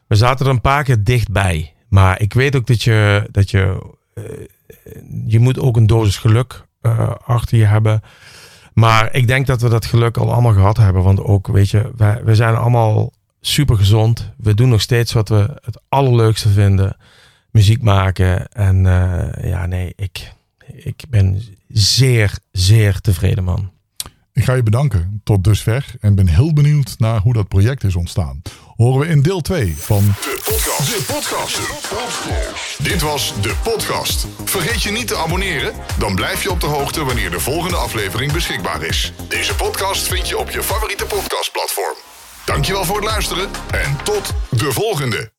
[0.08, 1.74] We zaten er een paar keer dichtbij.
[1.90, 4.24] Maar ik weet ook dat je, dat je, eh,
[5.26, 8.02] je moet ook een dosis geluk eh, achter je hebben.
[8.74, 11.04] Maar ik denk dat we dat geluk al allemaal gehad hebben.
[11.04, 11.92] Want ook, weet je,
[12.24, 14.32] we zijn allemaal super gezond.
[14.38, 16.98] We doen nog steeds wat we het allerleukste vinden.
[17.56, 18.48] Muziek maken.
[18.48, 20.34] En eh, ja, nee, ik,
[20.74, 23.72] ik ben zeer, zeer tevreden, man.
[24.34, 27.96] Ik ga je bedanken tot dusver en ben heel benieuwd naar hoe dat project is
[27.96, 28.42] ontstaan.
[28.76, 30.88] Horen we in deel 2 van De podcast.
[30.88, 32.84] De podcast.
[32.84, 34.28] Dit was de podcast.
[34.46, 38.32] Vergeet je niet te abonneren, dan blijf je op de hoogte wanneer de volgende aflevering
[38.32, 39.14] beschikbaar is.
[39.28, 41.96] Deze podcast vind je op je favoriete podcastplatform.
[42.46, 45.36] Dankjewel voor het luisteren en tot de volgende.